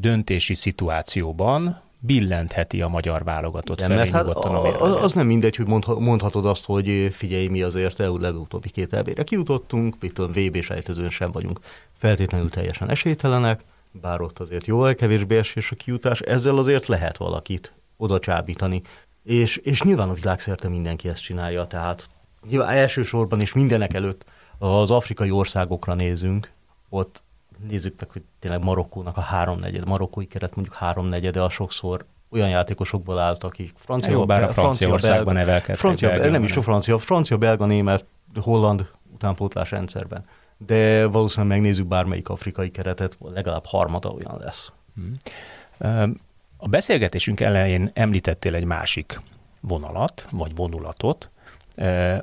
döntési 0.00 0.54
szituációban 0.54 1.80
billentheti 1.98 2.82
a 2.82 2.88
magyar 2.88 3.24
válogatott 3.24 3.76
Igen, 3.76 3.90
felé 3.90 4.00
mert 4.00 4.12
hát 4.12 4.26
a 4.28 4.84
a- 4.84 5.02
az 5.02 5.12
nem 5.12 5.26
mindegy, 5.26 5.56
hogy 5.56 5.66
mondha- 5.66 5.98
mondhatod 5.98 6.46
azt, 6.46 6.64
hogy 6.66 7.08
figyelj, 7.12 7.46
mi 7.46 7.62
azért 7.62 8.00
EU 8.00 8.18
legutóbbi 8.18 8.70
két 8.70 8.92
elbére 8.92 9.22
kijutottunk, 9.22 9.96
mit 10.00 10.12
tudom, 10.12 10.32
VB 10.32 10.62
sejtezőn 10.62 11.10
sem 11.10 11.30
vagyunk 11.30 11.60
feltétlenül 11.92 12.50
teljesen 12.50 12.90
esélytelenek, 12.90 13.60
bár 14.00 14.20
ott 14.20 14.38
azért 14.38 14.66
jóval 14.66 14.94
kevésbé 14.94 15.38
esés 15.38 15.70
a 15.70 15.74
kijutás, 15.76 16.20
ezzel 16.20 16.58
azért 16.58 16.86
lehet 16.86 17.16
valakit 17.16 17.72
oda 17.96 18.18
csábítani. 18.18 18.82
És, 19.22 19.56
és 19.56 19.82
nyilván 19.82 20.08
a 20.08 20.12
világszerte 20.12 20.68
mindenki 20.68 21.08
ezt 21.08 21.22
csinálja, 21.22 21.64
tehát 21.64 22.08
nyilván 22.48 22.76
elsősorban 22.76 23.40
és 23.40 23.52
mindenek 23.52 23.94
előtt 23.94 24.24
az 24.68 24.90
afrikai 24.90 25.30
országokra 25.30 25.94
nézünk, 25.94 26.50
ott 26.88 27.22
nézzük 27.68 27.94
meg, 28.00 28.10
hogy 28.10 28.22
tényleg 28.38 28.62
Marokkónak 28.64 29.16
a 29.16 29.20
háromnegyed, 29.20 29.86
marokkói 29.86 30.26
keret 30.26 30.54
mondjuk 30.56 30.76
háromnegyede, 30.76 31.42
a 31.42 31.48
sokszor 31.48 32.04
olyan 32.30 32.48
játékosokból 32.48 33.18
állt, 33.18 33.44
akik 33.44 33.72
francia, 33.76 34.12
Jó, 34.12 34.24
bár 34.26 34.42
a 34.42 34.48
Franciaországban 34.48 35.24
belga- 35.24 35.32
nevelkedtek. 35.46 35.76
francia, 35.76 36.08
Belgiumban 36.08 36.40
nem 36.40 36.48
is 36.50 36.56
a 36.56 36.60
francia, 36.62 36.98
francia, 36.98 37.36
belga, 37.38 37.66
német, 37.66 38.04
holland 38.40 38.86
utánpótlás 39.14 39.70
rendszerben. 39.70 40.24
De 40.66 41.06
valószínűleg 41.06 41.56
megnézzük 41.58 41.86
bármelyik 41.86 42.28
afrikai 42.28 42.70
keretet, 42.70 43.16
legalább 43.20 43.66
harmada 43.66 44.08
olyan 44.08 44.36
lesz. 44.38 44.72
Ö, 45.78 46.06
A 46.56 46.68
beszélgetésünk 46.68 47.40
elején 47.40 47.90
említettél 47.94 48.54
egy 48.54 48.64
másik 48.64 49.20
vonalat, 49.60 50.26
vagy 50.30 50.54
vonulatot, 50.54 51.30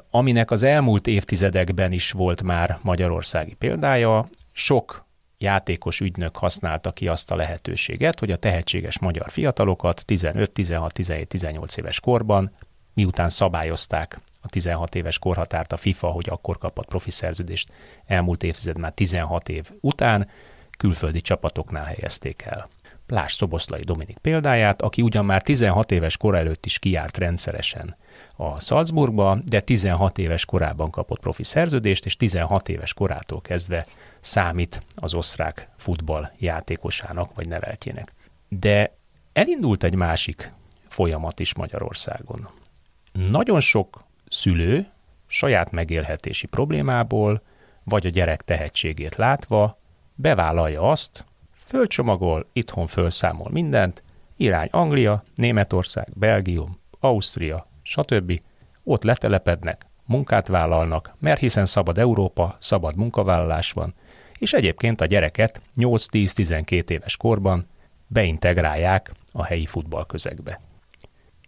aminek 0.10 0.52
az 0.52 0.64
elmúlt 0.64 1.08
évtizedekben 1.08 1.92
is 1.92 2.12
volt 2.12 2.44
már 2.44 2.80
magyarországi 2.82 3.54
példája. 3.54 4.30
Sok 4.52 5.08
játékos 5.38 6.00
ügynök 6.00 6.38
használta 6.38 6.92
ki 6.92 7.08
azt 7.08 7.32
a 7.32 7.36
lehetőséget, 7.36 8.20
hogy 8.20 8.32
a 8.32 8.38
tehetséges 8.38 9.00
magyar 9.00 9.30
fiatalokat 9.30 10.06
15, 10.06 10.52
16, 10.52 10.94
17, 10.94 11.28
18 11.28 11.78
éves 11.78 12.00
korban, 12.00 12.52
miután 12.94 13.30
szabályozták 13.30 14.20
a 14.42 14.48
16 14.50 14.96
éves 14.96 15.20
korhatárt 15.20 15.72
a 15.72 15.78
FIFA, 15.78 16.08
hogy 16.08 16.30
akkor 16.30 16.58
kapott 16.58 16.88
profi 16.88 17.12
szerződést, 17.12 17.72
elmúlt 18.06 18.44
évtized 18.44 18.78
már 18.78 18.92
16 18.92 19.50
év 19.50 19.70
után, 19.82 20.30
külföldi 20.78 21.22
csapatoknál 21.22 21.86
helyezték 21.86 22.42
el. 22.42 22.70
Lásd 23.08 23.38
Szoboszlai 23.38 23.84
Dominik 23.84 24.18
példáját, 24.18 24.82
aki 24.82 25.02
ugyan 25.02 25.26
már 25.26 25.42
16 25.42 25.92
éves 25.92 26.18
kor 26.18 26.36
előtt 26.36 26.66
is 26.66 26.80
kiárt 26.80 27.18
rendszeresen 27.18 27.96
a 28.42 28.60
Salzburgba, 28.60 29.38
de 29.46 29.60
16 29.60 30.18
éves 30.18 30.46
korában 30.46 30.90
kapott 30.90 31.20
profi 31.20 31.44
szerződést, 31.44 32.06
és 32.06 32.16
16 32.16 32.70
éves 32.70 32.94
korától 32.94 33.42
kezdve 33.42 33.86
számít 34.20 34.82
az 34.96 35.14
osztrák 35.14 35.70
futball 35.78 36.32
játékosának 36.38 37.36
vagy 37.36 37.48
neveltjének. 37.48 38.14
De 38.48 38.96
elindult 39.34 39.84
egy 39.84 39.96
másik 39.96 40.52
folyamat 40.88 41.40
is 41.40 41.54
Magyarországon. 41.54 42.50
Nagyon 43.12 43.60
sok 43.60 44.04
szülő 44.30 44.88
saját 45.28 45.72
megélhetési 45.72 46.48
problémából, 46.48 47.42
vagy 47.84 48.06
a 48.06 48.10
gyerek 48.10 48.42
tehetségét 48.42 49.16
látva 49.16 49.80
bevállalja 50.16 50.90
azt, 50.90 51.26
fölcsomagol, 51.66 52.46
itthon 52.54 52.88
fölszámol 52.88 53.50
mindent, 53.52 54.04
irány 54.38 54.70
Anglia, 54.72 55.24
Németország, 55.36 56.08
Belgium, 56.14 56.80
Ausztria, 57.00 57.69
stb. 57.90 58.42
Ott 58.84 59.04
letelepednek, 59.04 59.86
munkát 60.06 60.48
vállalnak, 60.48 61.16
mert 61.20 61.40
hiszen 61.40 61.66
szabad 61.66 61.98
Európa, 61.98 62.56
szabad 62.60 62.96
munkavállalás 62.96 63.72
van, 63.72 63.94
és 64.38 64.54
egyébként 64.54 65.02
a 65.02 65.06
gyereket 65.06 65.62
8-10-12 65.78 66.90
éves 66.90 67.18
korban 67.18 67.66
beintegrálják 68.08 69.12
a 69.32 69.44
helyi 69.44 69.66
futballközegbe. 69.66 70.62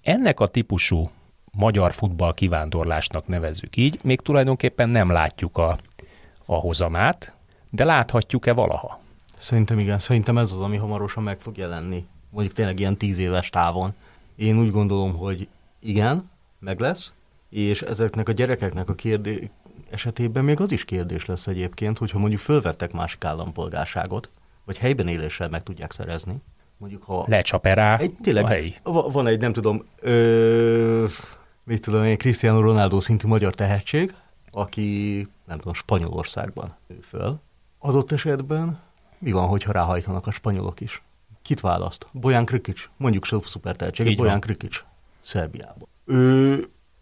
Ennek 0.01 0.39
a 0.39 0.47
típusú 0.47 1.09
magyar 1.51 1.93
futball 1.93 2.33
kivándorlásnak 2.33 3.27
nevezzük 3.27 3.75
így, 3.75 3.99
még 4.03 4.21
tulajdonképpen 4.21 4.89
nem 4.89 5.09
látjuk 5.09 5.57
a, 5.57 5.77
a 6.45 6.55
hozamát, 6.55 7.33
de 7.69 7.83
láthatjuk-e 7.83 8.53
valaha? 8.53 8.99
Szerintem 9.37 9.79
igen, 9.79 9.99
szerintem 9.99 10.37
ez 10.37 10.51
az, 10.51 10.61
ami 10.61 10.77
hamarosan 10.77 11.23
meg 11.23 11.39
fog 11.39 11.57
jelenni. 11.57 12.05
Mondjuk 12.29 12.55
tényleg 12.55 12.79
ilyen 12.79 12.97
tíz 12.97 13.17
éves 13.17 13.49
távon. 13.49 13.93
Én 14.35 14.59
úgy 14.59 14.71
gondolom, 14.71 15.17
hogy 15.17 15.47
igen, 15.79 16.30
meg 16.61 16.79
lesz, 16.79 17.13
és 17.49 17.81
ezeknek 17.81 18.29
a 18.29 18.31
gyerekeknek 18.31 18.89
a 18.89 18.93
kérdé 18.95 19.49
esetében 19.89 20.43
még 20.43 20.59
az 20.59 20.71
is 20.71 20.85
kérdés 20.85 21.25
lesz 21.25 21.47
egyébként, 21.47 21.97
hogyha 21.97 22.19
mondjuk 22.19 22.41
fölvettek 22.41 22.91
másik 22.91 23.23
állampolgárságot, 23.23 24.29
vagy 24.65 24.77
helyben 24.77 25.07
éléssel 25.07 25.49
meg 25.49 25.63
tudják 25.63 25.91
szerezni. 25.91 26.41
Mondjuk 26.77 27.03
ha 27.03 27.25
Lecsap-e 27.27 27.73
rá 27.73 27.97
egy, 27.97 28.15
tényleg, 28.21 28.43
a 28.43 28.47
helyi? 28.47 28.75
va- 28.83 29.11
van 29.11 29.27
egy, 29.27 29.39
nem 29.39 29.53
tudom, 29.53 29.85
ö, 29.99 31.05
mit 31.63 31.81
tudom 31.81 32.03
én, 32.03 32.17
Cristiano 32.17 32.61
Ronaldo 32.61 32.99
szintű 32.99 33.27
magyar 33.27 33.55
tehetség, 33.55 34.13
aki, 34.51 35.27
nem 35.45 35.57
tudom, 35.57 35.73
Spanyolországban 35.73 36.75
nő 36.87 36.99
föl. 37.01 37.39
Adott 37.79 38.11
esetben 38.11 38.79
mi 39.17 39.31
van, 39.31 39.47
hogyha 39.47 39.71
ráhajtanak 39.71 40.27
a 40.27 40.31
spanyolok 40.31 40.79
is? 40.79 41.01
Kit 41.41 41.59
választ? 41.59 42.07
Bojan 42.11 42.45
Krikic, 42.45 42.89
mondjuk 42.97 43.25
szuper 43.45 43.75
tehetség, 43.75 44.17
Bojan. 44.17 44.39
Krikic, 44.39 44.83
Szerbiában. 45.21 45.87
Ő, 46.05 46.53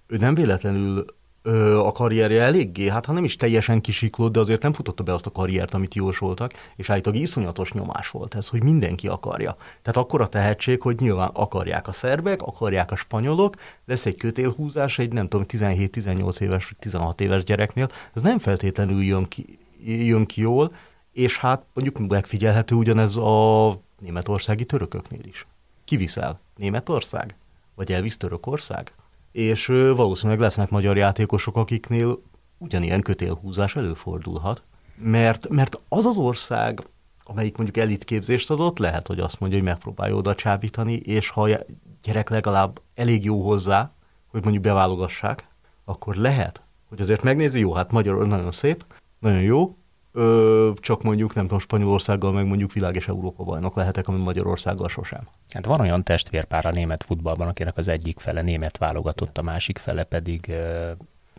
ő 0.07 0.17
nem 0.17 0.35
véletlenül 0.35 1.05
ö, 1.41 1.79
a 1.79 1.91
karrierje 1.91 2.41
eléggé, 2.41 2.87
hát 2.87 3.05
ha 3.05 3.13
nem 3.13 3.23
is 3.23 3.35
teljesen 3.35 3.81
kisiklott, 3.81 4.31
de 4.31 4.39
azért 4.39 4.61
nem 4.61 4.73
futotta 4.73 5.03
be 5.03 5.13
azt 5.13 5.25
a 5.25 5.31
karriert, 5.31 5.73
amit 5.73 5.95
jósoltak, 5.95 6.53
és 6.75 6.89
állítólag 6.89 7.19
iszonyatos 7.19 7.71
nyomás 7.71 8.09
volt 8.09 8.35
ez, 8.35 8.47
hogy 8.47 8.63
mindenki 8.63 9.07
akarja. 9.07 9.55
Tehát 9.81 9.97
akkor 9.97 10.21
a 10.21 10.27
tehetség, 10.27 10.81
hogy 10.81 10.99
nyilván 10.99 11.29
akarják 11.33 11.87
a 11.87 11.91
szerbek, 11.91 12.41
akarják 12.41 12.91
a 12.91 12.95
spanyolok, 12.95 13.55
lesz 13.85 14.05
egy 14.05 14.15
kötélhúzás, 14.15 14.99
egy 14.99 15.13
nem 15.13 15.27
tudom, 15.27 15.45
17-18 15.49 16.39
éves 16.39 16.65
vagy 16.65 16.77
16 16.79 17.21
éves 17.21 17.43
gyereknél, 17.43 17.89
ez 18.13 18.21
nem 18.21 18.39
feltétlenül 18.39 19.03
jön 19.03 19.27
ki, 19.27 19.59
jön 19.83 20.25
ki 20.25 20.41
jól, 20.41 20.75
és 21.11 21.37
hát 21.37 21.65
mondjuk 21.73 22.07
megfigyelhető 22.07 22.75
ugyanez 22.75 23.17
a 23.17 23.81
németországi 23.99 24.65
törököknél 24.65 25.23
is. 25.23 25.47
Kiviszel? 25.85 26.39
Németország? 26.55 27.35
Vagy 27.79 27.91
elvisz 27.91 28.17
Törökország? 28.17 28.93
és 29.31 29.65
valószínűleg 29.95 30.39
lesznek 30.39 30.69
magyar 30.69 30.97
játékosok, 30.97 31.57
akiknél 31.57 32.21
ugyanilyen 32.57 33.01
kötélhúzás 33.01 33.75
előfordulhat, 33.75 34.63
mert, 34.95 35.49
mert 35.49 35.79
az 35.89 36.05
az 36.05 36.17
ország, 36.17 36.83
amelyik 37.23 37.57
mondjuk 37.57 37.85
elitképzést 37.85 38.49
adott, 38.49 38.77
lehet, 38.77 39.07
hogy 39.07 39.19
azt 39.19 39.39
mondja, 39.39 39.59
hogy 39.59 39.67
megpróbálja 39.67 40.15
oda 40.15 40.35
csábítani, 40.35 40.93
és 40.93 41.29
ha 41.29 41.41
a 41.41 41.59
gyerek 42.03 42.29
legalább 42.29 42.81
elég 42.95 43.23
jó 43.23 43.41
hozzá, 43.41 43.91
hogy 44.27 44.41
mondjuk 44.41 44.63
beválogassák, 44.63 45.47
akkor 45.85 46.15
lehet, 46.15 46.61
hogy 46.89 47.01
azért 47.01 47.23
megnézi, 47.23 47.59
jó, 47.59 47.73
hát 47.73 47.91
magyar 47.91 48.27
nagyon 48.27 48.51
szép, 48.51 48.85
nagyon 49.19 49.41
jó, 49.41 49.77
ö, 50.11 50.71
csak 50.79 51.03
mondjuk, 51.03 51.33
nem 51.33 51.43
tudom, 51.43 51.59
Spanyolországgal, 51.59 52.31
meg 52.31 52.45
mondjuk 52.45 52.73
világ 52.73 52.95
és 52.95 53.07
Európa 53.07 53.43
bajnok 53.43 53.75
lehetek, 53.75 54.07
ami 54.07 54.17
Magyarországgal 54.17 54.87
sosem. 54.87 55.27
Hát 55.49 55.65
van 55.65 55.79
olyan 55.79 56.03
testvérpár 56.03 56.65
a 56.65 56.71
német 56.71 57.03
futballban, 57.03 57.47
akinek 57.47 57.77
az 57.77 57.87
egyik 57.87 58.19
fele 58.19 58.41
német 58.41 58.77
válogatott, 58.77 59.37
a 59.37 59.41
másik 59.41 59.77
fele 59.77 60.03
pedig 60.03 60.53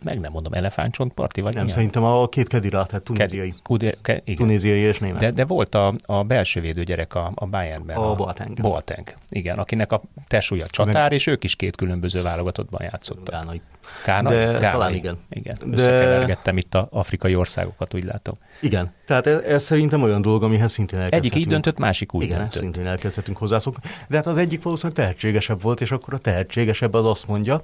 meg 0.03 0.19
nem 0.19 0.31
mondom, 0.31 0.53
elefántcsontparti, 0.53 1.41
vagy 1.41 1.53
Nem, 1.53 1.63
milyen? 1.63 1.75
szerintem 1.75 2.03
a 2.03 2.27
két 2.27 2.47
kedirát, 2.47 2.87
tehát 2.87 3.03
tunéziai. 3.03 3.53
Ked, 3.63 3.97
ke, 4.01 4.21
igen. 4.23 4.35
Tunéziai 4.35 4.79
és 4.79 4.99
német. 4.99 5.19
De, 5.19 5.31
de 5.31 5.45
volt 5.45 5.75
a, 5.75 5.93
a 6.05 6.23
belső 6.23 6.61
védő 6.61 6.83
gyerek 6.83 7.15
a, 7.15 7.31
a 7.35 7.45
Bayernben. 7.45 7.97
A 7.97 8.15
Boateng. 8.15 8.61
Boateng, 8.61 9.13
igen, 9.29 9.57
akinek 9.57 9.91
a 9.91 10.01
tesója 10.27 10.65
csatár, 10.65 11.09
Meg... 11.09 11.11
és 11.11 11.27
ők 11.27 11.43
is 11.43 11.55
két 11.55 11.75
különböző 11.75 12.21
válogatottban 12.21 12.83
játszottak. 12.83 13.43
Gánai. 13.43 13.61
Kána? 14.03 14.29
De 14.29 14.35
Gánai. 14.45 14.59
talán 14.71 14.93
igen. 14.93 15.17
Igen, 15.29 15.57
De- 15.65 15.77
összekevergettem 15.81 16.57
itt 16.57 16.75
a 16.75 16.87
afrikai 16.91 17.35
országokat, 17.35 17.93
úgy 17.93 18.03
látom. 18.03 18.33
Igen, 18.61 18.93
tehát 19.05 19.27
ez, 19.27 19.41
ez 19.41 19.63
szerintem 19.63 20.01
olyan 20.03 20.21
dolog, 20.21 20.43
amihez 20.43 20.71
szintén 20.71 20.99
elkezdhetünk. 20.99 21.33
Egyik 21.33 21.45
így 21.45 21.51
döntött, 21.51 21.77
másik 21.77 22.13
úgy 22.13 22.23
Igen, 22.23 22.37
döntött. 22.37 22.59
szintén 22.61 22.87
elkezdhetünk 22.87 23.37
hozzászokni. 23.37 23.89
De 24.07 24.15
hát 24.17 24.27
az 24.27 24.37
egyik 24.37 24.63
valószínűleg 24.63 25.03
tehetségesebb 25.03 25.61
volt, 25.61 25.81
és 25.81 25.91
akkor 25.91 26.13
a 26.13 26.17
tehetségesebb 26.17 26.93
az 26.93 27.05
azt 27.05 27.27
mondja, 27.27 27.61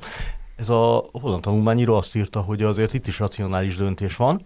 ez 0.55 0.69
a 0.69 1.09
holland 1.11 1.41
tanulmányíró 1.41 1.95
azt 1.95 2.15
írta, 2.15 2.41
hogy 2.41 2.63
azért 2.63 2.93
itt 2.93 3.07
is 3.07 3.19
racionális 3.19 3.75
döntés 3.75 4.15
van, 4.15 4.45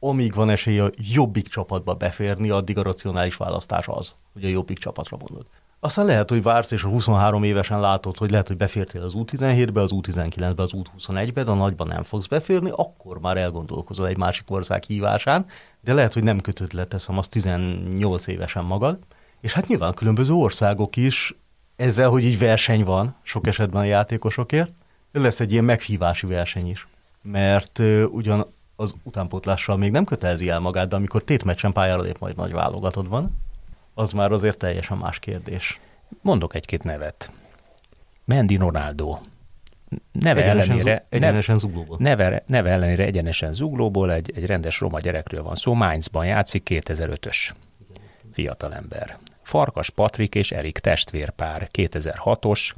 amíg 0.00 0.34
van 0.34 0.50
esély 0.50 0.78
a 0.78 0.90
jobbik 0.96 1.48
csapatba 1.48 1.94
beférni, 1.94 2.50
addig 2.50 2.78
a 2.78 2.82
racionális 2.82 3.36
választás 3.36 3.88
az, 3.88 4.14
hogy 4.32 4.44
a 4.44 4.48
jobbik 4.48 4.78
csapatra 4.78 5.16
mondod. 5.16 5.46
Aztán 5.82 6.06
lehet, 6.06 6.30
hogy 6.30 6.42
vársz, 6.42 6.70
és 6.70 6.82
a 6.82 6.88
23 6.88 7.42
évesen 7.42 7.80
látod, 7.80 8.16
hogy 8.16 8.30
lehet, 8.30 8.46
hogy 8.46 8.56
befértél 8.56 9.02
az 9.02 9.12
U17-be, 9.16 9.80
az 9.80 9.90
U19-be, 9.94 10.62
az 10.62 10.72
U21-be, 10.74 11.42
de 11.42 11.50
a 11.50 11.54
nagyban 11.54 11.86
nem 11.86 12.02
fogsz 12.02 12.26
beférni, 12.26 12.70
akkor 12.74 13.20
már 13.20 13.36
elgondolkozol 13.36 14.06
egy 14.06 14.16
másik 14.16 14.50
ország 14.50 14.82
hívásán, 14.82 15.46
de 15.80 15.94
lehet, 15.94 16.12
hogy 16.12 16.22
nem 16.22 16.40
kötöd 16.40 16.72
le, 16.72 16.84
teszem 16.84 17.18
azt 17.18 17.30
18 17.30 18.26
évesen 18.26 18.64
magad. 18.64 18.98
És 19.40 19.52
hát 19.52 19.66
nyilván 19.66 19.94
különböző 19.94 20.32
országok 20.32 20.96
is 20.96 21.34
ezzel, 21.76 22.08
hogy 22.08 22.24
így 22.24 22.38
verseny 22.38 22.84
van 22.84 23.16
sok 23.22 23.46
esetben 23.46 23.80
a 23.80 23.84
játékosokért, 23.84 24.72
lesz 25.12 25.40
egy 25.40 25.52
ilyen 25.52 25.64
meghívási 25.64 26.26
verseny 26.26 26.68
is. 26.68 26.88
Mert 27.22 27.78
ugyan 28.10 28.46
az 28.76 28.94
utánpótlással 29.02 29.76
még 29.76 29.90
nem 29.90 30.04
kötelezi 30.04 30.48
el 30.48 30.60
magát, 30.60 30.88
de 30.88 30.96
amikor 30.96 31.22
tétmeccsen 31.22 31.72
pályára 31.72 32.02
lép 32.02 32.18
majd 32.18 32.36
nagy 32.36 32.52
válogatod 32.52 33.08
van, 33.08 33.36
az 34.00 34.12
már 34.12 34.32
azért 34.32 34.58
teljesen 34.58 34.96
más 34.96 35.18
kérdés. 35.18 35.80
Mondok 36.20 36.54
egy-két 36.54 36.82
nevet. 36.82 37.30
Mendi 38.24 38.56
Ronaldo. 38.56 39.18
Neve 40.12 40.40
Egyenesen, 40.42 40.70
ellenére, 40.70 40.96
zu- 40.96 41.14
egyenesen 41.14 41.58
zuglóból. 41.58 41.96
neve, 42.00 42.42
neve 42.46 42.70
ellenére 42.70 43.04
egyenesen 43.04 43.52
zuglóból 43.52 44.12
egy, 44.12 44.32
egy 44.36 44.46
rendes 44.46 44.80
roma 44.80 45.00
gyerekről 45.00 45.42
van 45.42 45.54
szó. 45.54 45.74
Mainzban 45.74 46.26
játszik 46.26 46.66
2005-ös 46.70 47.50
fiatalember. 48.32 49.18
Farkas 49.42 49.90
Patrik 49.90 50.34
és 50.34 50.52
Erik 50.52 50.78
testvérpár 50.78 51.68
2006-os 51.72 52.70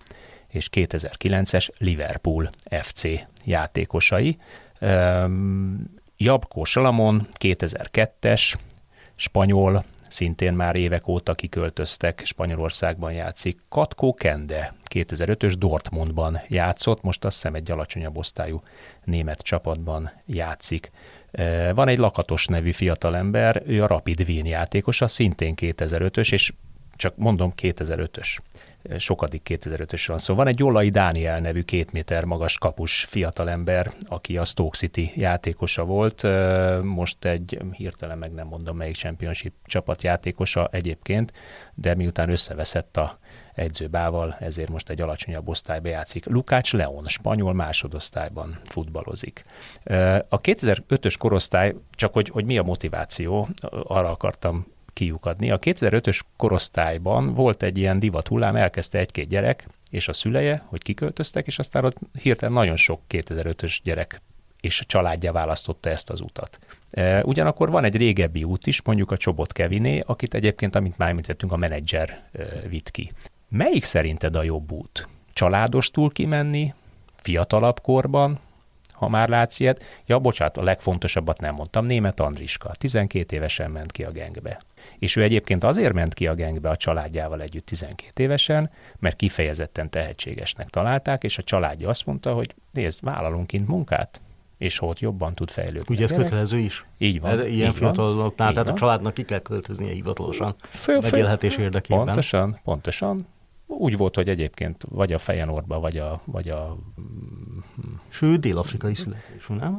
és 0.49 0.69
2009-es 0.73 1.69
Liverpool 1.79 2.51
FC 2.71 3.03
játékosai. 3.45 4.39
Üm, 4.81 5.91
Jabko 6.17 6.65
Salamon 6.65 7.29
2002-es, 7.41 8.55
spanyol, 9.15 9.85
szintén 10.13 10.55
már 10.55 10.79
évek 10.79 11.09
óta 11.09 11.35
kiköltöztek, 11.35 12.23
Spanyolországban 12.25 13.13
játszik. 13.13 13.61
Katko 13.69 14.15
Kende 14.15 14.75
2005-ös 14.91 15.55
Dortmundban 15.59 16.41
játszott, 16.49 17.03
most 17.03 17.25
azt 17.25 17.35
hiszem 17.35 17.55
egy 17.55 17.71
alacsonyabb 17.71 18.17
osztályú 18.17 18.63
német 19.05 19.43
csapatban 19.43 20.13
játszik. 20.27 20.91
E, 21.31 21.73
Van 21.73 21.89
egy 21.89 21.99
Lakatos 21.99 22.47
nevű 22.47 22.73
fiatalember, 22.73 23.63
ő 23.67 23.83
a 23.83 23.87
Rapid 23.87 24.21
Wien 24.29 24.47
játékosa, 24.47 25.09
szintén 25.09 25.55
2005-ös, 25.57 26.33
és 26.33 26.53
csak 26.97 27.17
mondom 27.17 27.53
2005-ös 27.63 28.39
sokadik 28.99 29.43
2005-ös 29.49 30.05
van. 30.07 30.19
Szóval 30.19 30.45
van 30.45 30.53
egy 30.53 30.59
Jolai 30.59 30.91
Dániel 30.91 31.41
nevű 31.41 31.63
két 31.63 31.93
méter 31.93 32.25
magas 32.25 32.59
kapus 32.59 33.05
fiatalember, 33.05 33.93
aki 34.09 34.37
a 34.37 34.45
Stoke 34.45 34.77
City 34.77 35.13
játékosa 35.17 35.85
volt, 35.85 36.27
most 36.83 37.25
egy 37.25 37.59
hirtelen 37.71 38.19
meg 38.19 38.33
nem 38.33 38.47
mondom 38.47 38.77
melyik 38.77 38.95
championship 38.95 39.53
csapat 39.65 40.03
játékosa 40.03 40.69
egyébként, 40.73 41.33
de 41.75 41.95
miután 41.95 42.31
összeveszett 42.31 42.97
a 42.97 43.19
edzőbával, 43.55 44.37
ezért 44.41 44.69
most 44.69 44.91
egy 44.91 45.01
alacsonyabb 45.01 45.49
osztályba 45.49 45.89
játszik. 45.89 46.27
Lukács 46.27 46.73
Leon, 46.73 47.09
spanyol 47.09 47.55
másodosztályban 47.55 48.59
futballozik. 48.65 49.45
A 50.29 50.41
2005-ös 50.41 51.15
korosztály, 51.19 51.75
csak 51.91 52.13
hogy, 52.13 52.29
hogy 52.29 52.45
mi 52.45 52.59
a 52.59 52.63
motiváció, 52.63 53.49
arra 53.85 54.11
akartam 54.11 54.67
kiukadni. 54.93 55.51
A 55.51 55.59
2005-ös 55.59 56.21
korosztályban 56.37 57.35
volt 57.35 57.63
egy 57.63 57.79
ilyen 57.79 57.99
divat 57.99 58.29
hullám, 58.29 58.57
elkezdte 58.57 58.99
egy-két 58.99 59.29
gyerek 59.29 59.67
és 59.91 60.09
a 60.09 60.13
szüleje, 60.13 60.63
hogy 60.67 60.83
kiköltöztek, 60.83 61.47
és 61.47 61.59
aztán 61.59 61.85
ott 61.85 61.97
hirtelen 62.21 62.55
nagyon 62.55 62.77
sok 62.77 63.01
2005-ös 63.11 63.79
gyerek 63.83 64.21
és 64.61 64.81
a 64.81 64.85
családja 64.85 65.33
választotta 65.33 65.91
ezt 65.91 66.11
az 66.11 66.21
utat. 66.21 66.59
Ugyanakkor 67.23 67.71
van 67.71 67.85
egy 67.85 67.97
régebbi 67.97 68.45
út 68.45 68.67
is, 68.67 68.83
mondjuk 68.83 69.11
a 69.11 69.17
Csobot 69.17 69.53
Keviné, 69.53 70.03
akit 70.07 70.35
egyébként, 70.35 70.75
amit 70.75 70.99
már 70.99 71.09
említettünk, 71.09 71.53
a 71.53 71.57
menedzser 71.57 72.23
vitt 72.69 72.91
ki. 72.91 73.13
Melyik 73.49 73.85
szerinted 73.85 74.37
a 74.37 74.43
jobb 74.43 74.73
út? 74.73 75.09
Családostul 75.33 76.13
kimenni, 76.13 76.75
fiatalabb 77.17 77.81
korban, 77.81 78.39
ha 78.93 79.09
már 79.09 79.29
látsz 79.29 79.61
ilyet. 79.61 79.83
Ja, 80.07 80.19
bocsánat, 80.19 80.57
a 80.57 80.63
legfontosabbat 80.63 81.41
nem 81.41 81.55
mondtam, 81.55 81.87
német 81.87 82.21
Andriska, 82.21 82.71
12 82.79 83.37
évesen 83.37 83.71
ment 83.71 83.93
ki 83.93 84.05
a 84.05 84.11
gengbe. 84.11 84.61
És 84.99 85.17
ő 85.17 85.23
egyébként 85.23 85.65
azért 85.65 85.93
ment 85.93 86.15
ki 86.15 86.27
a 86.27 86.35
gengbe 86.35 86.71
a 86.71 86.77
családjával 86.77 87.41
együtt 87.41 87.67
12 87.67 88.23
évesen, 88.23 88.71
mert 88.99 89.17
kifejezetten 89.17 89.91
tehetségesnek 89.91 90.69
találták, 90.69 91.25
és 91.25 91.39
a 91.39 91.43
családja 91.43 91.89
azt 91.89 92.07
mondta, 92.07 92.33
hogy 92.33 92.55
nézd, 92.71 93.05
vállalunk 93.05 93.47
kint 93.47 93.69
munkát, 93.69 94.21
és 94.59 94.83
ott 94.83 94.99
jobban 94.99 95.35
tud 95.35 95.51
fejlődni. 95.51 95.95
Ugye 95.95 96.05
ez 96.05 96.13
kötelező 96.13 96.59
is? 96.59 96.85
Így 96.99 97.21
van. 97.21 97.31
Ez 97.31 97.47
ilyen 97.47 97.73
fiataloknál, 97.73 98.53
tehát 98.53 98.67
van. 98.67 98.75
a 98.75 98.79
családnak 98.79 99.15
ki 99.15 99.25
kell 99.25 99.39
költöznie 99.39 99.93
hivatalosan. 99.93 100.55
Föl, 100.69 101.01
megélhetés 101.01 101.57
érdekében. 101.57 102.05
Pontosan, 102.05 102.61
pontosan. 102.65 103.27
Úgy 103.79 103.97
volt, 103.97 104.15
hogy 104.15 104.29
egyébként 104.29 104.85
vagy 104.89 105.13
a 105.13 105.19
Fejenorba, 105.19 105.81
vagy 105.81 105.97
a, 105.97 106.23
vagy 106.25 106.49
a 106.49 106.77
Sőt, 108.09 108.41
dél-afrikai 108.41 108.95
születésű, 108.95 109.55
nem? 109.55 109.79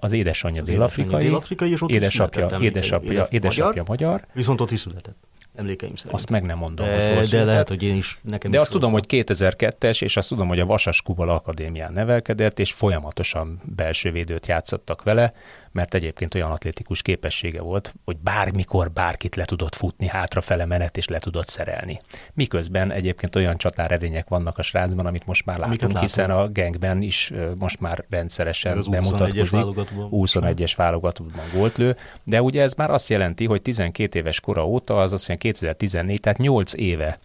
az 0.00 0.12
édesanyja 0.12 0.60
Az 0.60 0.68
dél-afrikai, 0.68 1.22
dél-afrikai, 1.24 1.70
és 1.70 1.82
ott 1.82 1.88
is 1.88 1.96
édesapja, 1.96 2.42
emlékeim- 2.42 2.62
édesapja, 2.76 3.12
édes- 3.12 3.32
édesapja 3.32 3.82
magyar, 3.86 4.08
magyar, 4.10 4.26
viszont 4.34 4.60
ott 4.60 4.70
is 4.70 4.80
született. 4.80 5.16
Emlékeim 5.54 5.96
szerint. 5.96 6.14
azt 6.14 6.30
meg 6.30 6.42
nem 6.42 6.58
mondom, 6.58 6.86
hogy 6.86 6.96
de, 6.96 7.14
hol 7.14 7.22
de 7.22 7.44
lehet, 7.44 7.68
hogy 7.68 7.82
én 7.82 7.96
is, 7.96 8.18
nekem 8.22 8.50
De 8.50 8.56
is 8.56 8.62
azt 8.62 8.70
tudom, 8.72 8.92
hogy 8.92 9.04
2002-es, 9.08 10.02
és 10.02 10.16
azt 10.16 10.28
tudom, 10.28 10.48
hogy 10.48 10.60
a 10.60 10.66
Vasas 10.66 11.02
Kubal 11.02 11.30
Akadémián 11.30 11.92
nevelkedett, 11.92 12.58
és 12.58 12.72
folyamatosan 12.72 13.60
belsővédőt 13.64 14.46
játszottak 14.46 15.02
vele, 15.02 15.32
mert 15.72 15.94
egyébként 15.94 16.34
olyan 16.34 16.50
atlétikus 16.50 17.02
képessége 17.02 17.60
volt, 17.60 17.94
hogy 18.04 18.16
bármikor 18.16 18.90
bárkit 18.90 19.36
le 19.36 19.44
tudott 19.44 19.74
futni, 19.74 20.08
hátrafele 20.08 20.64
menet, 20.64 20.96
és 20.96 21.08
le 21.08 21.18
tudott 21.18 21.48
szerelni. 21.48 22.00
Miközben 22.34 22.90
egyébként 22.90 23.36
olyan 23.36 23.56
csatáredények 23.56 24.28
vannak 24.28 24.58
a 24.58 24.62
srácban, 24.62 25.06
amit 25.06 25.26
most 25.26 25.44
már 25.44 25.58
látunk, 25.58 25.80
látunk. 25.80 25.98
hiszen 25.98 26.30
a 26.30 26.52
gangben 26.52 27.02
is 27.02 27.32
most 27.58 27.80
már 27.80 28.04
rendszeresen 28.10 28.76
Az 28.78 28.86
U21-es 28.86 28.90
bemutatkozik. 28.90 29.50
válogatottban. 29.50 30.08
21-es 30.12 30.72
válogatottban 30.76 31.44
góltlő, 31.54 31.96
de 32.24 32.42
ugye 32.42 32.62
ez 32.62 32.74
már 32.74 32.90
azt 32.90 33.08
jelenti, 33.08 33.46
hogy 33.46 33.62
12 33.62 34.18
éves 34.18 34.40
kora 34.40 34.66
óta, 34.66 35.00
az 35.00 35.12
azt 35.12 35.28
mondja 35.28 35.50
2014, 35.50 36.20
tehát 36.20 36.38
8 36.38 36.72
éve 36.74 37.18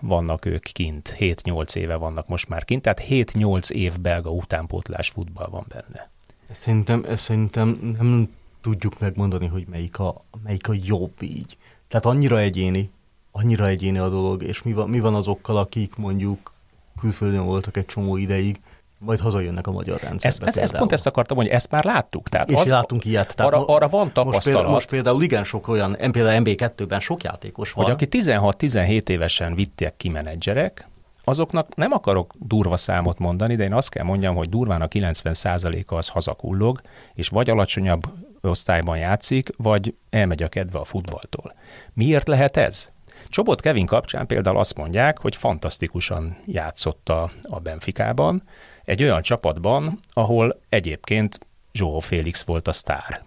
vannak 0.00 0.44
ők 0.44 0.62
kint, 0.62 1.16
7-8 1.18 1.76
éve 1.76 1.94
vannak 1.94 2.28
most 2.28 2.48
már 2.48 2.64
kint, 2.64 2.82
tehát 2.82 3.02
7-8 3.08 3.70
év 3.70 4.00
belga 4.00 4.30
utánpótlás 4.30 5.08
futball 5.08 5.48
van 5.50 5.66
benne. 5.68 6.10
Szerintem, 6.52 7.04
szerintem 7.16 7.96
nem 7.98 8.28
tudjuk 8.60 8.98
megmondani, 8.98 9.46
hogy 9.46 9.66
melyik 9.70 9.98
a, 9.98 10.24
melyik 10.44 10.68
a 10.68 10.72
jobb 10.82 11.22
így. 11.22 11.56
Tehát 11.88 12.06
annyira 12.06 12.38
egyéni, 12.38 12.90
annyira 13.30 13.66
egyéni 13.66 13.98
a 13.98 14.08
dolog, 14.08 14.42
és 14.42 14.62
mi 14.62 14.72
van, 14.72 14.88
mi 14.88 15.00
van 15.00 15.14
azokkal, 15.14 15.56
akik 15.56 15.96
mondjuk 15.96 16.52
külföldön 17.00 17.44
voltak 17.44 17.76
egy 17.76 17.86
csomó 17.86 18.16
ideig, 18.16 18.60
majd 18.98 19.20
hazajönnek 19.20 19.66
a 19.66 19.70
magyar 19.70 20.00
rendszerbe. 20.00 20.46
Ez, 20.46 20.56
ez, 20.56 20.62
ez 20.62 20.78
pont 20.78 20.92
ezt 20.92 21.06
akartam, 21.06 21.36
hogy 21.36 21.46
ezt 21.46 21.70
már 21.70 21.84
láttuk. 21.84 22.28
Tehát 22.28 22.50
és 22.50 22.56
az, 22.56 22.68
látunk 22.68 23.04
ilyet. 23.04 23.36
Tehát 23.36 23.52
arra, 23.52 23.64
arra 23.64 23.88
van 23.88 24.12
tapasztalat. 24.12 24.34
Most 24.34 24.44
például, 24.44 24.70
most 24.72 24.88
például 24.88 25.22
igen 25.22 25.44
sok 25.44 25.68
olyan, 25.68 25.96
például 26.10 26.42
MB2-ben 26.44 27.00
sok 27.00 27.22
játékos 27.22 27.72
van. 27.72 27.84
Hogy 27.84 27.92
aki 27.92 28.06
16-17 28.10 29.08
évesen 29.08 29.54
vitték 29.54 29.92
ki 29.96 30.08
menedzserek, 30.08 30.88
azoknak 31.28 31.74
nem 31.74 31.92
akarok 31.92 32.34
durva 32.38 32.76
számot 32.76 33.18
mondani, 33.18 33.56
de 33.56 33.64
én 33.64 33.72
azt 33.72 33.90
kell 33.90 34.04
mondjam, 34.04 34.34
hogy 34.34 34.48
durván 34.48 34.82
a 34.82 34.88
90%-a 34.88 35.94
az 35.94 36.08
hazakullog, 36.08 36.80
és 37.14 37.28
vagy 37.28 37.50
alacsonyabb 37.50 38.02
osztályban 38.40 38.98
játszik, 38.98 39.50
vagy 39.56 39.94
elmegy 40.10 40.42
a 40.42 40.48
kedve 40.48 40.78
a 40.78 40.84
futballtól. 40.84 41.54
Miért 41.92 42.28
lehet 42.28 42.56
ez? 42.56 42.90
Csobot 43.28 43.60
Kevin 43.60 43.86
kapcsán 43.86 44.26
például 44.26 44.58
azt 44.58 44.76
mondják, 44.76 45.18
hogy 45.18 45.36
fantasztikusan 45.36 46.36
játszott 46.46 47.08
a, 47.08 47.30
Benficában, 47.62 48.42
egy 48.84 49.02
olyan 49.02 49.22
csapatban, 49.22 49.98
ahol 50.12 50.60
egyébként 50.68 51.38
Joao 51.72 52.00
Félix 52.00 52.44
volt 52.44 52.68
a 52.68 52.72
sztár. 52.72 53.22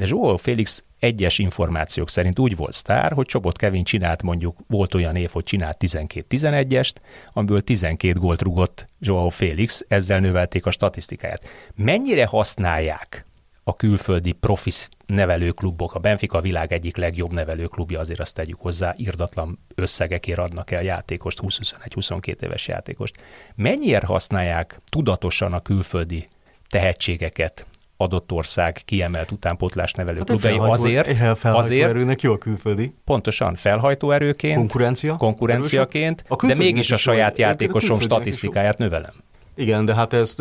De 0.00 0.06
Joao 0.06 0.36
Félix 0.36 0.84
egyes 0.98 1.38
információk 1.38 2.10
szerint 2.10 2.38
úgy 2.38 2.56
volt 2.56 2.72
sztár, 2.72 3.12
hogy 3.12 3.26
Csobot 3.26 3.56
Kevin 3.56 3.84
csinált 3.84 4.22
mondjuk, 4.22 4.56
volt 4.66 4.94
olyan 4.94 5.16
év, 5.16 5.30
hogy 5.30 5.42
csinált 5.42 5.76
12-11-est, 5.80 6.94
amiből 7.32 7.60
12 7.60 8.18
gólt 8.18 8.42
rugott 8.42 8.86
Joao 8.98 9.28
Félix, 9.28 9.84
ezzel 9.88 10.20
növelték 10.20 10.66
a 10.66 10.70
statisztikáját. 10.70 11.48
Mennyire 11.74 12.26
használják 12.26 13.26
a 13.64 13.76
külföldi 13.76 14.32
profis 14.32 14.88
nevelőklubok, 15.06 15.94
a 15.94 15.98
Benfica 15.98 16.38
a 16.38 16.40
világ 16.40 16.72
egyik 16.72 16.96
legjobb 16.96 17.32
nevelőklubja, 17.32 18.00
azért 18.00 18.20
azt 18.20 18.34
tegyük 18.34 18.60
hozzá, 18.60 18.94
irdatlan 18.96 19.58
összegekért 19.74 20.38
adnak 20.38 20.70
el 20.70 20.82
játékost, 20.82 21.40
20-21-22 21.42 22.42
éves 22.42 22.68
játékost. 22.68 23.16
Mennyire 23.54 24.06
használják 24.06 24.80
tudatosan 24.90 25.52
a 25.52 25.60
külföldi 25.60 26.28
tehetségeket 26.68 27.66
adott 28.00 28.32
ország 28.32 28.80
kiemelt 28.84 29.30
utánpótlás 29.30 29.92
nevelőklubjai 29.92 30.58
hát 30.58 30.70
azért, 30.70 31.22
azért, 31.42 31.88
erőnek 31.88 32.20
jó 32.20 32.32
a 32.32 32.38
külföldi. 32.38 32.94
Pontosan, 33.04 33.54
felhajtó 33.54 34.10
erőként, 34.10 34.56
konkurencia, 34.56 35.16
konkurenciaként, 35.16 36.24
de 36.46 36.54
mégis 36.54 36.90
a 36.90 36.96
saját 36.96 37.38
játékosom 37.38 38.00
statisztikáját 38.00 38.78
növelem. 38.78 39.14
Igen, 39.54 39.84
de 39.84 39.94
hát 39.94 40.12
ez 40.12 40.36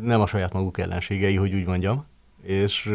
nem 0.00 0.20
a 0.20 0.26
saját 0.26 0.52
maguk 0.52 0.78
ellenségei, 0.78 1.36
hogy 1.36 1.54
úgy 1.54 1.66
mondjam 1.66 2.04
és, 2.44 2.90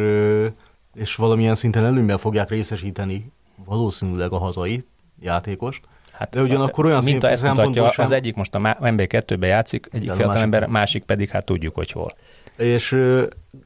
és 0.93 1.15
valamilyen 1.15 1.55
szinten 1.55 1.85
előnyben 1.85 2.17
fogják 2.17 2.49
részesíteni 2.49 3.31
valószínűleg 3.65 4.31
a 4.31 4.37
hazai 4.37 4.85
játékost. 5.21 5.81
Hát, 6.11 6.29
de 6.29 6.41
ugyanakkor 6.41 6.85
olyan 6.85 7.03
mint 7.05 7.23
ezt 7.23 7.43
mutatja, 7.43 7.91
sem... 7.91 8.05
az 8.05 8.11
egyik 8.11 8.35
most 8.35 8.55
a 8.55 8.59
MB2-be 8.59 9.47
játszik, 9.47 9.87
egyik 9.91 10.11
fiatal 10.11 10.37
ember, 10.37 10.67
másik 10.67 11.03
pedig 11.03 11.29
hát 11.29 11.45
tudjuk, 11.45 11.75
hogy 11.75 11.91
hol. 11.91 12.11
És 12.59 12.91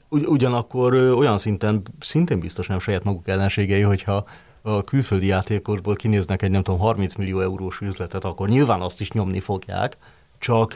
ugy, 0.10 0.26
ugyanakkor 0.26 0.94
olyan 0.94 1.38
szinten, 1.38 1.82
szintén 2.00 2.40
biztos 2.40 2.68
nem 2.68 2.80
saját 2.80 3.04
maguk 3.04 3.28
ellenségei, 3.28 3.82
hogyha 3.82 4.26
a 4.62 4.82
külföldi 4.82 5.26
játékosból 5.26 5.96
kinéznek 5.96 6.42
egy 6.42 6.52
nem 6.52 6.64
tudom 6.64 6.80
30 6.80 7.16
millió 7.16 7.40
eurós 7.40 7.82
üzletet, 7.82 8.26
akkor 8.26 8.50
nyilván 8.50 8.82
azt 8.82 9.02
is 9.02 9.12
nyomni 9.12 9.40
fogják, 9.40 9.98
csak 10.40 10.76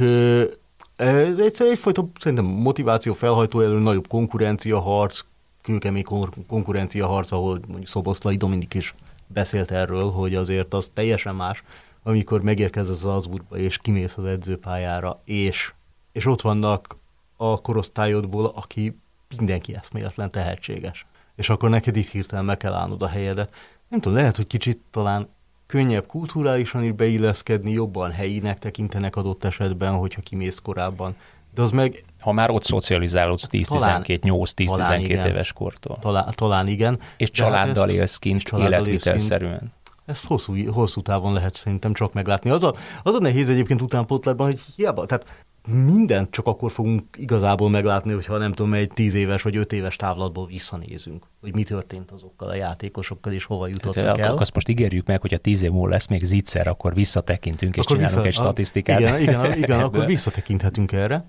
ez 0.96 1.40
egyszerűen 1.40 1.76
egyfajta 1.76 2.08
szerintem 2.20 2.46
motiváció 2.46 3.14
felhajtó 3.14 3.62
elő, 3.62 3.80
nagyobb 3.80 4.08
konkurencia 4.08 4.80
harc, 4.80 5.22
kőkemény 5.62 6.06
konkurencia 6.48 7.08
harc, 7.08 7.32
ahol 7.32 7.60
mondjuk 7.68 7.88
Szoboszlai 7.88 8.36
Dominik 8.36 8.74
is 8.74 8.96
beszélt 9.28 9.72
erről, 9.72 10.12
hogy 10.12 10.36
azért 10.36 10.74
az 10.74 10.92
teljesen 10.94 11.36
más, 11.36 11.64
amikor 12.04 12.42
megérkez 12.42 12.90
az 12.90 13.06
Azurba, 13.06 13.58
és 13.58 13.78
kimész 13.78 14.18
az 14.18 14.26
edzőpályára, 14.26 15.22
és, 15.26 15.74
és 16.12 16.26
ott 16.26 16.42
vannak 16.42 16.98
a 17.38 17.62
korosztályodból, 17.62 18.46
aki 18.56 19.00
mindenki 19.38 19.76
eszméletlen 19.76 20.32
tehetséges. 20.32 21.06
És 21.36 21.50
akkor 21.50 21.70
neked 21.70 21.96
itt 21.96 22.08
hirtelen 22.08 22.46
meg 22.46 22.58
kell 22.58 22.74
állnod 22.74 23.02
a 23.02 23.08
helyedet. 23.08 23.54
Nem 23.88 24.00
tudom, 24.00 24.18
lehet, 24.18 24.36
hogy 24.36 24.48
kicsit 24.48 24.80
talán 24.92 25.30
könnyebb 25.66 26.06
kulturálisan 26.06 26.84
is 26.84 26.92
beilleszkedni, 26.92 27.72
jobban 27.72 28.12
helyinek 28.12 28.60
tekintenek 28.60 29.16
adott 29.16 29.44
esetben, 29.44 29.94
hogyha 29.94 30.22
kimész 30.22 30.60
korábban. 30.60 31.16
De 31.54 31.62
az 31.62 31.72
meg... 31.72 32.04
Ha 32.20 32.32
már 32.32 32.50
ott 32.50 32.64
szocializálódsz 32.64 33.48
10-12, 33.52 34.20
8-10-12 34.22 35.26
éves 35.26 35.54
kortól. 35.54 35.98
Talán, 36.02 36.34
talán 36.36 36.68
igen. 36.68 37.00
És 37.18 37.32
családdal 37.32 37.88
hát 37.88 37.96
élsz 37.96 38.18
kint, 38.18 38.52
életvitelszerűen. 38.58 39.74
Ezt 40.06 40.26
hosszú, 40.26 40.72
hosszú 40.72 41.02
távon 41.02 41.34
lehet 41.34 41.56
szerintem 41.56 41.94
csak 41.94 42.14
meglátni. 42.14 42.50
Az 42.50 42.64
a, 42.64 42.74
az 43.04 43.16
a 43.16 43.20
nehéz 43.20 43.50
egyébként 43.50 43.82
utánpótlásban, 43.82 44.48
hogy 44.48 44.60
hiába, 44.76 45.06
tehát 45.06 45.26
mindent 45.68 46.32
csak 46.32 46.48
akkor 46.48 46.72
fogunk 46.72 47.04
igazából 47.18 47.70
meglátni, 47.70 48.14
hogyha 48.14 48.38
nem 48.38 48.54
tudom, 48.54 48.74
egy 48.74 48.92
tíz 48.94 49.14
éves 49.14 49.42
vagy 49.42 49.56
öt 49.56 49.74
éves 49.74 49.96
távlatból 49.96 50.46
visszanézünk, 50.46 51.26
hogy 51.42 51.54
mi 51.54 51.64
történt 51.64 52.12
azokkal 52.12 52.50
a 52.50 52.54
játékosokkal, 52.54 53.34
és 53.34 53.44
hova 53.44 53.68
jutottak 53.68 54.04
Tehát, 54.04 54.18
el. 54.18 54.38
Azt 54.38 54.54
most 54.54 54.70
ígérjük 54.70 55.08
meg, 55.08 55.22
hogy 55.22 55.34
a 55.34 55.38
tíz 55.38 55.62
év 55.62 55.72
múlva 55.72 55.90
lesz 55.90 56.08
még 56.08 56.24
zicser, 56.24 56.68
akkor 56.68 56.94
visszatekintünk, 56.94 57.76
és 57.76 57.84
akkor 57.84 57.96
csinálunk 57.96 58.24
vissza, 58.24 58.28
egy 58.28 58.44
statisztikát. 58.44 59.00
Igen, 59.00 59.22
igen, 59.22 59.54
igen 59.54 59.80
akkor 59.80 60.06
visszatekinthetünk 60.06 60.92
erre. 60.92 61.26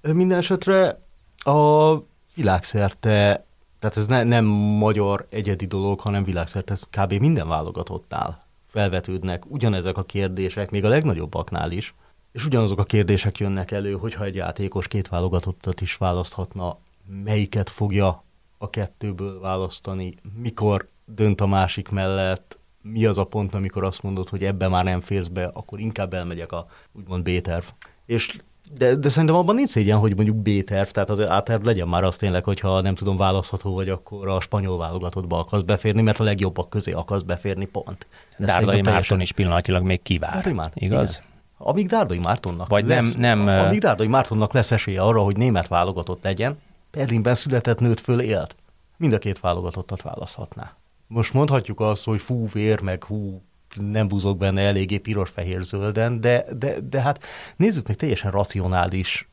Minden 0.00 0.38
esetre 0.38 1.00
a 1.36 1.94
világszerte, 2.34 3.44
tehát 3.78 3.96
ez 3.96 4.06
ne, 4.06 4.22
nem 4.22 4.44
magyar 4.44 5.26
egyedi 5.30 5.66
dolog, 5.66 6.00
hanem 6.00 6.24
világszerte, 6.24 6.72
ez 6.72 6.82
kb. 6.90 7.12
minden 7.12 7.48
válogatottál 7.48 8.38
felvetődnek 8.64 9.50
ugyanezek 9.50 9.96
a 9.96 10.04
kérdések, 10.04 10.70
még 10.70 10.84
a 10.84 10.88
legnagyobbaknál 10.88 11.70
is, 11.70 11.94
és 12.32 12.44
ugyanazok 12.44 12.78
a 12.78 12.84
kérdések 12.84 13.38
jönnek 13.38 13.70
elő, 13.70 13.92
hogyha 13.92 14.24
egy 14.24 14.34
játékos 14.34 14.88
két 14.88 15.08
válogatottat 15.08 15.80
is 15.80 15.96
választhatna, 15.96 16.78
melyiket 17.24 17.70
fogja 17.70 18.24
a 18.58 18.70
kettőből 18.70 19.40
választani, 19.40 20.14
mikor 20.36 20.88
dönt 21.04 21.40
a 21.40 21.46
másik 21.46 21.88
mellett, 21.88 22.58
mi 22.82 23.04
az 23.04 23.18
a 23.18 23.24
pont, 23.24 23.54
amikor 23.54 23.84
azt 23.84 24.02
mondod, 24.02 24.28
hogy 24.28 24.44
ebbe 24.44 24.68
már 24.68 24.84
nem 24.84 25.00
férsz 25.00 25.26
be, 25.26 25.44
akkor 25.44 25.80
inkább 25.80 26.14
elmegyek 26.14 26.52
a 26.52 26.66
úgymond 26.92 27.22
B-terv. 27.22 27.64
És 28.06 28.36
de, 28.78 28.94
de 28.94 29.08
szerintem 29.08 29.36
abban 29.36 29.54
nincs 29.54 29.68
szégyen, 29.70 29.98
hogy 29.98 30.14
mondjuk 30.14 30.36
B-terv, 30.36 30.88
tehát 30.88 31.10
az 31.10 31.18
A-terv 31.18 31.64
legyen 31.64 31.88
már 31.88 32.04
az 32.04 32.16
tényleg, 32.16 32.44
hogyha 32.44 32.80
nem 32.80 32.94
tudom, 32.94 33.16
választható 33.16 33.74
vagy, 33.74 33.88
akkor 33.88 34.28
a 34.28 34.40
spanyol 34.40 34.78
válogatottba 34.78 35.38
akarsz 35.38 35.62
beférni, 35.62 36.02
mert 36.02 36.20
a 36.20 36.24
legjobbak 36.24 36.70
közé 36.70 36.92
akarsz 36.92 37.22
beférni, 37.22 37.64
pont. 37.64 38.06
Dárdai 38.38 38.80
Márton 38.80 39.20
is 39.20 39.32
pillanatilag 39.32 39.82
még 39.82 40.02
kivár, 40.02 40.52
Márton, 40.52 40.82
igaz? 40.82 41.10
Igen 41.10 41.30
amíg 41.62 41.86
Dárdai 41.86 42.18
Mártonnak 42.18 42.68
Vagy 42.68 42.86
lesz, 42.86 43.14
nem, 43.14 43.38
nem, 43.40 43.66
amíg 43.66 43.80
Dárdai 43.80 44.06
Mártonnak 44.06 44.52
lesz 44.52 44.70
esélye 44.70 45.02
arra, 45.02 45.20
hogy 45.20 45.36
német 45.36 45.68
válogatott 45.68 46.22
legyen, 46.22 46.58
Berlinben 46.90 47.34
született 47.34 47.78
nőtt 47.78 48.00
föl 48.00 48.20
élt. 48.20 48.56
Mind 48.96 49.12
a 49.12 49.18
két 49.18 49.40
válogatottat 49.40 50.02
választhatná. 50.02 50.76
Most 51.06 51.32
mondhatjuk 51.32 51.80
azt, 51.80 52.04
hogy 52.04 52.20
fú, 52.20 52.48
vér, 52.52 52.80
meg 52.80 53.04
hú, 53.04 53.42
nem 53.80 54.08
búzok 54.08 54.38
benne 54.38 54.60
eléggé 54.62 54.98
piros-fehér-zölden, 54.98 56.20
de, 56.20 56.44
de, 56.52 56.80
de 56.80 57.00
hát 57.00 57.24
nézzük 57.56 57.86
meg 57.86 57.96
teljesen 57.96 58.30
racionális 58.30 59.28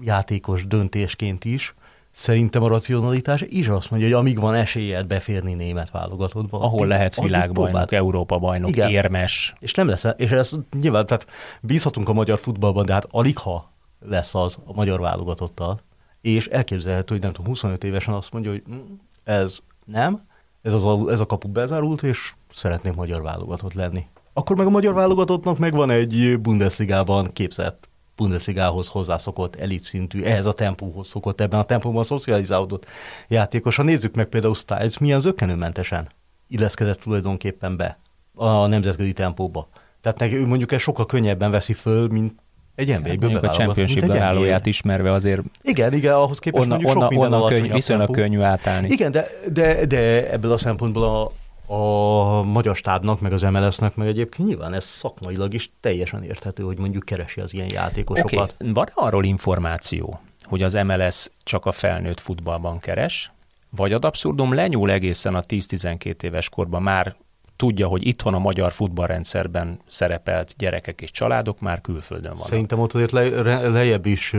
játékos 0.00 0.66
döntésként 0.66 1.44
is, 1.44 1.74
Szerintem 2.12 2.62
a 2.62 2.68
racionalitás 2.68 3.44
is 3.48 3.68
azt 3.68 3.90
mondja, 3.90 4.08
hogy 4.08 4.18
amíg 4.18 4.40
van 4.40 4.54
esélyed 4.54 5.06
beférni 5.06 5.54
német 5.54 5.90
válogatottba. 5.90 6.60
Ahol 6.60 6.86
lehetsz 6.86 7.20
világbajnok, 7.20 7.92
Európa 7.92 8.38
bajnok, 8.38 8.70
Igen. 8.70 8.90
érmes. 8.90 9.54
És 9.58 9.74
nem 9.74 9.88
lesz, 9.88 10.04
és 10.16 10.30
ez 10.30 10.50
nyilván, 10.80 11.06
tehát 11.06 11.26
bízhatunk 11.60 12.08
a 12.08 12.12
magyar 12.12 12.38
futballban, 12.38 12.86
de 12.86 12.92
hát 12.92 13.08
alig 13.10 13.38
ha 13.38 13.72
lesz 14.08 14.34
az 14.34 14.58
a 14.64 14.72
magyar 14.72 15.00
válogatottal, 15.00 15.78
és 16.20 16.46
elképzelhető, 16.46 17.14
hogy 17.14 17.22
nem 17.22 17.32
tudom, 17.32 17.46
25 17.46 17.84
évesen 17.84 18.14
azt 18.14 18.32
mondja, 18.32 18.50
hogy 18.50 18.62
mm, 18.70 18.78
ez 19.24 19.58
nem, 19.84 20.22
ez, 20.62 20.72
az 20.72 20.84
a, 20.84 21.10
ez 21.10 21.20
a 21.20 21.26
kapu 21.26 21.48
bezárult, 21.48 22.02
és 22.02 22.34
szeretnék 22.52 22.94
magyar 22.94 23.22
válogatott 23.22 23.72
lenni. 23.72 24.06
Akkor 24.32 24.56
meg 24.56 24.66
a 24.66 24.70
magyar 24.70 24.94
válogatottnak 24.94 25.58
megvan 25.58 25.90
egy 25.90 26.38
Bundesligában 26.40 27.32
képzett 27.32 27.88
Bundesligához 28.16 28.88
hozzászokott, 28.88 29.56
elitszintű, 29.56 30.22
ehhez 30.22 30.46
a 30.46 30.52
tempóhoz 30.52 31.08
szokott 31.08 31.40
ebben 31.40 31.60
a 31.60 31.64
tempóban 31.64 32.04
szocializálódott 32.04 32.86
játékos. 33.28 33.76
Ha 33.76 33.82
nézzük 33.82 34.14
meg 34.14 34.26
például 34.26 34.54
Styles, 34.54 34.98
milyen 34.98 35.20
zökkenőmentesen 35.20 36.08
illeszkedett 36.48 37.00
tulajdonképpen 37.00 37.76
be 37.76 37.98
a 38.34 38.66
nemzetközi 38.66 39.12
tempóba. 39.12 39.68
Tehát 40.00 40.18
neki 40.18 40.36
ő 40.36 40.46
mondjuk 40.46 40.72
egy 40.72 40.80
sokkal 40.80 41.06
könnyebben 41.06 41.50
veszi 41.50 41.72
föl, 41.72 42.08
mint 42.08 42.34
egy 42.74 42.98
nba 43.00 43.30
hát 43.30 43.44
a 43.44 43.48
Championship 43.48 44.04
darálóját 44.04 44.66
ismerve 44.66 45.12
azért... 45.12 45.42
Igen, 45.62 45.92
igen, 45.92 46.14
ahhoz 46.14 46.38
képest 46.38 46.64
onna, 46.64 46.74
mondjuk 46.74 46.96
onna, 46.96 47.00
sok 47.00 47.10
minden 47.10 47.32
onnan 47.32 47.48
könny, 47.48 47.72
viszonylag 47.72 48.10
könnyű 48.10 48.40
átállni. 48.40 48.88
Igen, 48.90 49.10
de, 49.10 49.28
de, 49.52 49.86
de 49.86 50.30
ebből 50.30 50.52
a 50.52 50.56
szempontból 50.56 51.02
a, 51.02 51.32
a 51.72 52.42
magyar 52.42 52.76
stábnak, 52.76 53.20
meg 53.20 53.32
az 53.32 53.42
MLS-nek, 53.42 53.96
meg 53.96 54.08
egyébként 54.08 54.48
nyilván 54.48 54.74
ez 54.74 54.84
szakmailag 54.84 55.54
is 55.54 55.70
teljesen 55.80 56.22
érthető, 56.22 56.62
hogy 56.62 56.78
mondjuk 56.78 57.04
keresi 57.04 57.40
az 57.40 57.54
ilyen 57.54 57.68
játékosokat. 57.72 58.54
Okay. 58.58 58.72
Van 58.72 58.88
arról 58.94 59.24
információ, 59.24 60.20
hogy 60.42 60.62
az 60.62 60.72
MLS 60.72 61.30
csak 61.42 61.66
a 61.66 61.72
felnőtt 61.72 62.20
futballban 62.20 62.78
keres, 62.78 63.32
vagy 63.70 63.92
ad 63.92 64.04
abszurdum 64.04 64.54
lenyúl 64.54 64.90
egészen 64.90 65.34
a 65.34 65.40
10-12 65.40 66.22
éves 66.22 66.48
korban 66.48 66.82
már 66.82 67.16
tudja, 67.56 67.86
hogy 67.86 68.06
itthon 68.06 68.34
a 68.34 68.38
magyar 68.38 68.72
futballrendszerben 68.72 69.78
szerepelt 69.86 70.54
gyerekek 70.58 71.00
és 71.00 71.10
családok 71.10 71.60
már 71.60 71.80
külföldön 71.80 72.32
vannak. 72.32 72.46
Szerintem 72.46 72.78
ott 72.78 72.92
azért 72.92 73.12
le, 73.12 73.68
lejjebb 73.68 74.06
is 74.06 74.34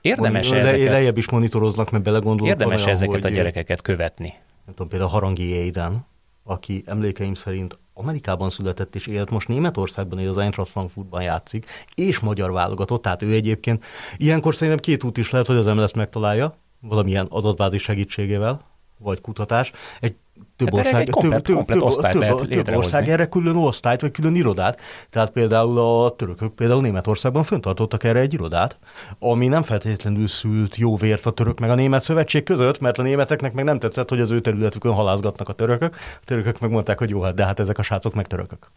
Érdemes 0.00 0.48
le, 0.48 0.58
ezeket, 0.58 0.88
lejjebb 0.88 1.18
is 1.18 1.28
monitoroznak, 1.28 1.90
mert 1.90 2.04
belegondolnak. 2.04 2.58
Érdemes 2.58 2.82
olyan, 2.82 2.94
ezeket 2.94 3.22
hogy, 3.22 3.32
a 3.32 3.34
gyerekeket 3.34 3.82
követni. 3.82 4.34
Nem 4.64 4.74
tudom, 4.74 4.88
például 4.88 5.10
Harangi 5.10 5.48
Éden, 5.48 6.06
aki 6.44 6.82
emlékeim 6.86 7.34
szerint 7.34 7.78
Amerikában 7.94 8.50
született 8.50 8.94
és 8.94 9.06
élt, 9.06 9.30
most 9.30 9.48
Németországban 9.48 10.18
él, 10.18 10.28
az 10.28 10.38
Eintracht 10.38 10.70
Frankfurtban 10.70 11.22
játszik, 11.22 11.66
és 11.94 12.18
magyar 12.18 12.52
válogatott, 12.52 13.02
tehát 13.02 13.22
ő 13.22 13.32
egyébként 13.32 13.84
ilyenkor 14.16 14.54
szerintem 14.54 14.82
két 14.82 15.04
út 15.04 15.16
is 15.16 15.30
lehet, 15.30 15.46
hogy 15.46 15.56
az 15.56 15.66
MLS 15.66 15.92
megtalálja, 15.92 16.56
valamilyen 16.80 17.26
adatbázis 17.28 17.82
segítségével, 17.82 18.60
vagy 18.98 19.20
kutatás. 19.20 19.72
Egy 20.00 20.14
több 20.56 20.68
hát 20.68 20.78
ország, 20.78 21.08
komplet, 21.10 21.42
több, 21.42 21.54
komplet 21.54 21.78
több, 21.78 22.48
több, 22.48 22.62
több 22.62 22.76
ország 22.76 23.08
erre 23.08 23.26
külön 23.26 23.56
osztályt, 23.56 24.00
vagy 24.00 24.10
külön 24.10 24.34
irodát. 24.34 24.80
Tehát 25.10 25.30
például 25.30 25.78
a 25.78 26.10
törökök 26.10 26.54
például 26.54 26.80
Németországban 26.80 27.42
föntartottak 27.42 28.04
erre 28.04 28.18
egy 28.18 28.32
irodát, 28.32 28.78
ami 29.18 29.46
nem 29.46 29.62
feltétlenül 29.62 30.28
szült 30.28 30.76
jó 30.76 30.96
vért 30.96 31.26
a 31.26 31.30
török 31.30 31.58
meg 31.58 31.70
a 31.70 31.74
német 31.74 32.02
szövetség 32.02 32.42
között, 32.42 32.80
mert 32.80 32.98
a 32.98 33.02
németeknek 33.02 33.52
meg 33.52 33.64
nem 33.64 33.78
tetszett, 33.78 34.08
hogy 34.08 34.20
az 34.20 34.30
ő 34.30 34.40
területükön 34.40 34.92
halázgatnak 34.92 35.48
a 35.48 35.52
törökök. 35.52 35.94
A 35.94 36.24
törökök 36.24 36.60
megmondták, 36.60 36.98
hogy 36.98 37.10
jó, 37.10 37.20
hát 37.20 37.34
de 37.34 37.44
hát 37.44 37.60
ezek 37.60 37.78
a 37.78 37.82
srácok 37.82 38.14
meg 38.14 38.26
törökök. 38.26 38.70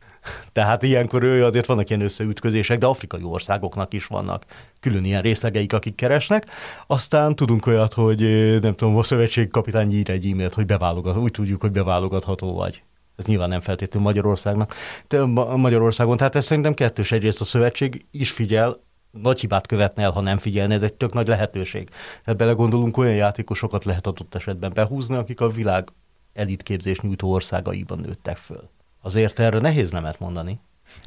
Tehát 0.52 0.84
ilyenkor 0.84 1.24
ő 1.24 1.46
azért 1.46 1.66
vannak 1.66 1.90
ilyen 1.90 2.02
összeütközések, 2.02 2.78
de 2.78 2.86
afrikai 2.86 3.24
országoknak 3.24 3.94
is 3.94 4.06
vannak 4.06 4.46
külön 4.80 5.06
ilyen 5.06 5.22
részlegeik, 5.22 5.74
akik 5.74 5.96
keresnek. 5.96 6.46
Aztán 6.88 7.36
tudunk 7.36 7.66
olyat, 7.66 7.94
hogy 7.94 8.20
nem 8.62 8.74
tudom, 8.74 8.98
a 8.98 9.04
szövetség 9.04 9.50
kapitány 9.50 9.92
ír 9.92 10.10
egy 10.10 10.32
e-mailt, 10.32 10.54
hogy 10.54 10.66
beválogat, 10.66 11.18
úgy 11.18 11.32
tudjuk, 11.32 11.62
hogy 11.62 11.72
beválogatható 11.72 12.54
vagy. 12.54 12.84
Ez 13.16 13.26
nyilván 13.26 13.50
nem 13.50 13.60
feltétlenül 13.60 14.08
Magyarországnak. 14.08 14.74
De 15.08 15.26
Magyarországon, 15.56 16.18
tehát 16.18 16.36
ez 16.36 16.46
szerintem 16.46 16.74
kettős. 16.74 17.12
Egyrészt 17.12 17.42
a 17.42 17.46
szövetség 17.46 18.06
is 18.12 18.32
figyel, 18.32 18.80
nagy 19.12 19.40
hibát 19.40 19.68
követne 19.68 20.04
el, 20.04 20.12
ha 20.12 20.22
nem 20.22 20.38
figyelne, 20.38 20.74
ez 20.74 20.84
egy 20.84 20.94
tök 20.94 21.14
nagy 21.14 21.28
lehetőség. 21.28 21.90
Tehát 22.24 22.40
belegondolunk, 22.40 22.98
olyan 22.98 23.16
játékosokat 23.16 23.86
lehet 23.86 24.08
adott 24.08 24.36
esetben 24.36 24.72
behúzni, 24.74 25.16
akik 25.16 25.42
a 25.42 25.50
világ 25.50 25.90
elitképzés 26.34 27.00
nyújtó 27.00 27.32
országaiban 27.32 28.00
nőttek 28.00 28.38
föl. 28.38 28.70
Azért 29.08 29.40
erre 29.40 29.60
nehéz 29.60 29.92
nemet 29.92 30.20
mondani. 30.20 30.60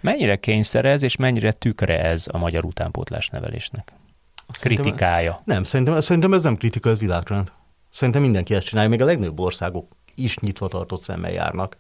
Mennyire 0.03 0.37
kényszer 0.37 0.85
ez, 0.85 1.03
és 1.03 1.17
mennyire 1.17 1.53
tükre 1.53 2.01
ez 2.05 2.27
a 2.33 2.39
magyar 2.39 2.65
utánpótlás 2.65 3.29
nevelésnek? 3.29 3.93
Szerintem, 4.49 4.85
Kritikája. 4.85 5.41
Nem, 5.45 5.65
szerintem, 5.65 6.01
szerintem 6.01 6.33
ez 6.33 6.43
nem 6.43 6.57
kritika, 6.57 6.91
ez 6.91 6.99
világrend. 6.99 7.53
Szerintem 7.91 8.23
mindenki 8.23 8.55
ezt 8.55 8.67
csinálja, 8.67 8.89
még 8.89 9.01
a 9.01 9.05
legnagyobb 9.05 9.41
országok 9.41 9.87
is 10.15 10.39
nyitva 10.39 10.69
tartott 10.69 11.01
szemmel 11.01 11.31
járnak. 11.31 11.79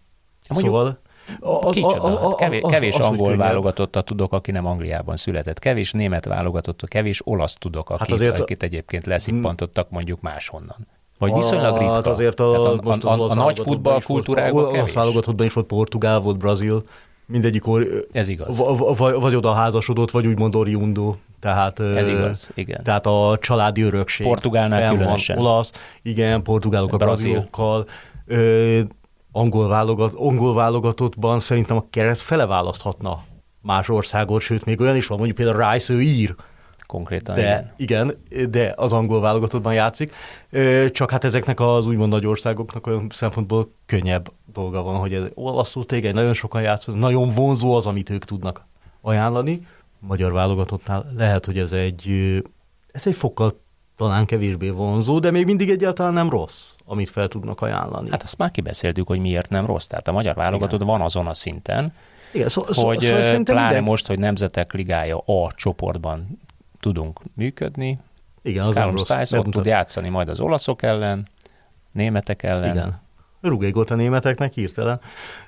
Mondjuk, 0.48 0.74
szóval... 0.74 1.00
Az, 1.40 1.74
Kicsoda, 1.74 2.02
a, 2.02 2.24
a, 2.24 2.26
a, 2.26 2.34
kevés, 2.34 2.62
kevés 2.70 2.94
az, 2.94 3.06
angol 3.06 3.36
válogatottat 3.36 4.04
tudok, 4.04 4.32
aki 4.32 4.50
nem 4.50 4.66
Angliában 4.66 5.16
született. 5.16 5.58
Kevés 5.58 5.92
német 5.92 6.24
válogatottat, 6.24 6.88
kevés 6.88 7.26
olasz 7.26 7.54
tudok, 7.54 7.90
akit, 7.90 8.00
hát 8.00 8.10
azért, 8.10 8.40
akit 8.40 8.62
egyébként 8.62 9.06
leszippantottak 9.06 9.90
mondjuk 9.90 10.20
máshonnan. 10.20 10.86
Vagy 11.20 11.34
viszonylag 11.34 11.78
ritka. 11.78 11.94
Hát 11.94 12.06
azért 12.06 12.40
a, 12.40 12.72
a, 12.72 12.80
most 12.82 13.04
a, 13.04 13.12
a, 13.12 13.30
a 13.30 13.34
nagy 13.34 13.58
futballkultúrákban 13.58 14.64
kevés. 14.72 14.88
Az 14.88 14.94
válogatottban 14.94 15.46
is 15.46 15.52
volt 15.52 15.66
Portugál, 15.66 16.20
volt 16.20 16.38
Brazil, 16.38 16.82
mindegyik 17.26 17.66
or, 17.66 17.86
Ez 18.12 18.28
igaz. 18.28 18.62
Vagy, 18.96 19.14
vagy 19.14 19.34
oda 19.34 19.52
házasodott, 19.52 20.10
vagy 20.10 20.26
úgymond 20.26 20.54
oriundo. 20.54 21.14
Tehát, 21.40 21.80
Ez 21.80 22.08
igaz, 22.08 22.50
igen. 22.54 22.82
Tehát 22.82 23.06
a 23.06 23.36
családi 23.40 23.82
örökség. 23.82 24.26
Portugálnál 24.26 24.90
különösen. 24.90 25.36
Van 25.36 25.46
olasz, 25.46 25.72
igen, 26.02 26.42
portugálok 26.42 26.92
a 26.92 26.96
brazilokkal. 26.96 27.86
Ö, 28.26 28.80
angol, 29.32 29.68
válogat, 29.68 30.14
angol 30.14 30.54
válogatottban 30.54 31.38
szerintem 31.38 31.76
a 31.76 31.84
keret 31.90 32.20
fele 32.20 32.46
választhatna 32.46 33.22
más 33.62 33.88
országot, 33.88 34.40
sőt, 34.40 34.64
még 34.64 34.80
olyan 34.80 34.96
is 34.96 35.06
van, 35.06 35.16
mondjuk 35.18 35.38
például 35.38 35.72
Rice, 35.72 35.92
ő 35.92 36.00
ír, 36.00 36.34
konkrétan. 36.90 37.34
De, 37.34 37.74
igen. 37.76 38.14
igen, 38.28 38.50
de 38.50 38.74
az 38.76 38.92
angol 38.92 39.20
válogatottban 39.20 39.74
játszik. 39.74 40.12
Csak 40.90 41.10
hát 41.10 41.24
ezeknek 41.24 41.60
az 41.60 41.86
úgymond 41.86 42.12
nagy 42.12 42.26
országoknak 42.26 42.86
olyan 42.86 43.06
szempontból 43.10 43.72
könnyebb 43.86 44.32
dolga 44.52 44.82
van, 44.82 44.96
hogy 44.96 45.14
ez 45.14 45.22
olaszul 45.34 45.86
téged 45.86 46.14
nagyon 46.14 46.34
sokan 46.34 46.62
játszott, 46.62 46.94
nagyon 46.94 47.34
vonzó 47.34 47.74
az, 47.74 47.86
amit 47.86 48.10
ők 48.10 48.24
tudnak 48.24 48.66
ajánlani. 49.00 49.66
Magyar 49.98 50.32
válogatottnál 50.32 51.06
lehet, 51.16 51.46
hogy 51.46 51.58
ez 51.58 51.72
egy, 51.72 52.08
ez 52.92 53.06
egy 53.06 53.14
fokkal 53.14 53.60
talán 53.96 54.26
kevésbé 54.26 54.68
vonzó, 54.68 55.18
de 55.18 55.30
még 55.30 55.44
mindig 55.44 55.70
egyáltalán 55.70 56.12
nem 56.12 56.30
rossz, 56.30 56.74
amit 56.84 57.10
fel 57.10 57.28
tudnak 57.28 57.60
ajánlani. 57.60 58.10
Hát 58.10 58.22
azt 58.22 58.38
már 58.38 58.50
kibeszéltük, 58.50 59.06
hogy 59.06 59.18
miért 59.18 59.48
nem 59.48 59.66
rossz. 59.66 59.86
Tehát 59.86 60.08
a 60.08 60.12
magyar 60.12 60.34
válogatott 60.34 60.82
van 60.82 61.00
azon 61.00 61.26
a 61.26 61.34
szinten, 61.34 61.92
igen, 62.32 62.48
szó, 62.48 62.62
hogy 62.64 63.00
szó, 63.00 63.22
szó, 63.22 63.42
pláne 63.42 63.64
minden... 63.64 63.82
most, 63.82 64.06
hogy 64.06 64.18
nemzetek 64.18 64.72
ligája 64.72 65.18
A 65.18 65.52
csoportban 65.52 66.40
tudunk 66.80 67.20
működni. 67.34 67.98
Igen, 68.42 68.64
az 68.64 68.74
Callum 68.74 68.96
Stiles 68.96 69.32
ott 69.32 69.50
tud 69.50 69.66
játszani 69.66 70.08
majd 70.08 70.28
az 70.28 70.40
olaszok 70.40 70.82
ellen, 70.82 71.28
németek 71.92 72.42
ellen. 72.42 72.74
Igen. 72.74 73.00
Egy 73.42 73.74
a 73.90 73.94
németeknek 73.94 74.52
hirtelen. 74.52 75.00